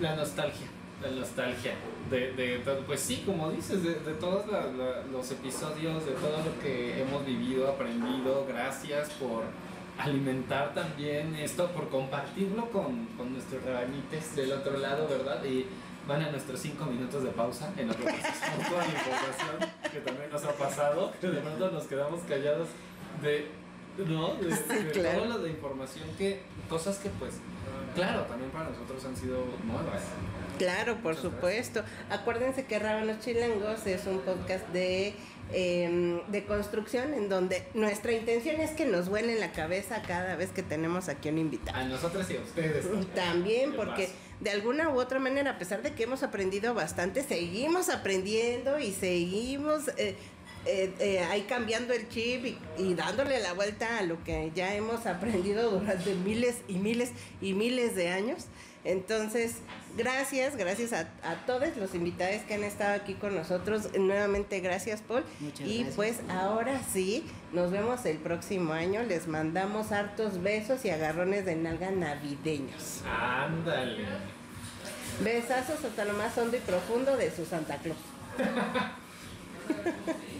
[0.00, 0.66] la nostalgia.
[1.10, 1.74] La nostalgia.
[2.10, 4.44] De, de, pues sí, como dices, de, de todos
[5.10, 8.44] los episodios, de todo lo que hemos vivido, aprendido.
[8.48, 9.44] Gracias por
[9.98, 15.42] alimentar también esto, por compartirlo con, con nuestros rabanites del otro lado, ¿verdad?
[15.44, 15.66] Y
[16.06, 19.56] van a nuestros cinco minutos de pausa en lo que toda la información
[19.90, 22.68] que también nos ha pasado, que de pronto nos quedamos callados
[23.22, 23.48] de,
[24.06, 24.34] ¿no?
[24.34, 24.54] De,
[25.02, 27.34] todo lo de información que, cosas que pues,
[27.94, 30.02] claro, también para nosotros han sido nuevas.
[30.58, 31.82] Claro, por supuesto.
[32.10, 35.14] Acuérdense que Rábanos Chilangos es un podcast de
[35.52, 40.50] Em, de construcción en donde nuestra intención es que nos vuelen la cabeza cada vez
[40.50, 41.78] que tenemos aquí un invitado.
[41.78, 42.84] A nosotros y a ustedes.
[43.14, 44.08] También, porque
[44.40, 48.92] de alguna u otra manera, a pesar de que hemos aprendido bastante, seguimos aprendiendo y
[48.92, 50.16] seguimos eh,
[50.66, 54.74] eh, eh, ahí cambiando el chip y, y, dándole la vuelta a lo que ya
[54.74, 58.46] hemos aprendido durante miles y miles y miles de años.
[58.86, 59.56] Entonces,
[59.96, 61.06] gracias, gracias a,
[61.44, 63.88] todos los invitados que han estado aquí con nosotros.
[63.98, 65.24] Nuevamente, gracias, Paul.
[65.58, 69.02] y pues ahora sí, nos vemos el próximo año.
[69.02, 73.02] Les mandamos hartos besos y agarrones de nalga navideños.
[73.04, 74.04] Ándale.
[75.20, 77.98] Besazos hasta lo más hondo y profundo de su Santa Claus.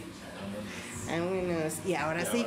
[1.07, 1.73] Vámonos.
[1.85, 2.45] Y ahora sí.